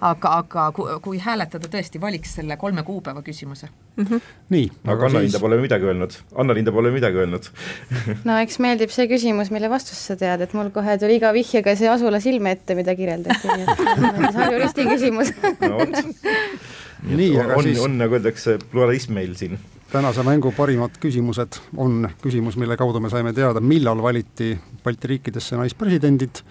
aga, 0.00 0.32
aga 0.36 0.70
kui, 0.76 0.98
kui 1.02 1.18
hääletada, 1.18 1.68
tõesti 1.72 2.00
valiks 2.00 2.34
selle 2.40 2.56
kolme 2.56 2.82
kuupäeva 2.82 3.22
küsimuse 3.22 3.68
mm. 3.96 4.04
-hmm. 4.04 4.20
nii. 4.48 4.70
aga 4.84 5.06
Anna-Linda 5.06 5.38
siis... 5.38 5.40
pole 5.40 5.60
midagi 5.60 5.84
öelnud, 5.84 6.18
Anna-Linda 6.34 6.72
pole 6.72 6.90
midagi 6.90 7.16
öelnud 7.16 7.50
no 8.28 8.38
eks 8.38 8.58
meeldib 8.58 8.90
see 8.90 9.08
küsimus, 9.08 9.50
mille 9.50 9.70
vastust 9.70 10.12
sa 10.12 10.16
tead, 10.16 10.40
et 10.40 10.54
mul 10.54 10.70
kohe 10.70 10.98
tuli 10.98 11.16
iga 11.16 11.32
vihjega 11.32 11.76
see 11.76 11.88
asula 11.88 12.20
silme 12.20 12.50
ette, 12.56 12.74
mida 12.74 12.94
kirjeldati, 12.96 13.48
nii 13.48 13.64
et 13.64 14.32
see 14.32 14.44
on 14.44 14.52
juristi 14.52 14.88
küsimus 14.92 15.32
no, 15.60 15.78
nii, 17.02 17.32
aga 17.40 17.56
on, 17.58 17.62
siis 17.62 17.80
on, 17.82 17.98
nagu 17.98 18.18
öeldakse, 18.18 18.58
pluralism 18.70 19.14
meil 19.18 19.34
siin. 19.38 19.58
tänase 19.92 20.22
mängu 20.22 20.52
parimad 20.56 20.98
küsimused 21.00 21.60
on 21.76 22.08
küsimus, 22.22 22.56
mille 22.56 22.76
kaudu 22.76 23.00
me 23.00 23.10
saime 23.10 23.32
teada, 23.32 23.60
millal 23.60 24.02
valiti 24.02 24.58
Balti 24.84 25.08
riikidesse 25.08 25.56
naispresidendid 25.56 26.42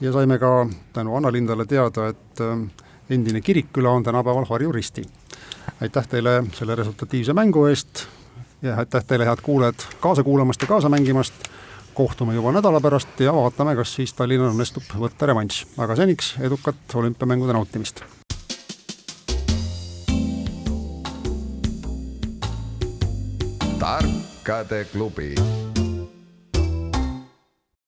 ja 0.00 0.12
saime 0.12 0.38
ka 0.38 0.66
tänu 0.92 1.16
Anna-Lindale 1.16 1.66
teada, 1.66 2.08
et 2.08 2.40
äh, 2.40 2.58
endine 3.10 3.40
Kirikküla 3.40 3.90
on 3.90 4.02
tänapäeval 4.02 4.44
Harju 4.44 4.72
Risti. 4.72 5.02
aitäh 5.80 6.08
teile 6.08 6.44
selle 6.52 6.74
resultatiivse 6.74 7.32
mängu 7.32 7.66
eest 7.66 8.06
ja 8.62 8.76
aitäh 8.76 9.04
teile, 9.04 9.24
head 9.24 9.42
kuulajad, 9.42 9.86
kaasa 10.00 10.22
kuulamast 10.22 10.62
ja 10.62 10.68
kaasa 10.68 10.88
mängimast, 10.88 11.34
kohtume 11.94 12.34
juba 12.34 12.52
nädala 12.52 12.80
pärast 12.80 13.20
ja 13.20 13.32
vaatame, 13.34 13.76
kas 13.76 13.94
siis 13.94 14.12
Tallinnal 14.12 14.52
õnnestub 14.52 14.94
võtta 15.00 15.26
revanš, 15.26 15.64
aga 15.78 15.96
seniks 15.96 16.34
edukat 16.40 16.94
olümpiamängude 16.94 17.52
nautimist 17.52 18.04
tarkade 23.78 24.84
klubi 24.92 25.34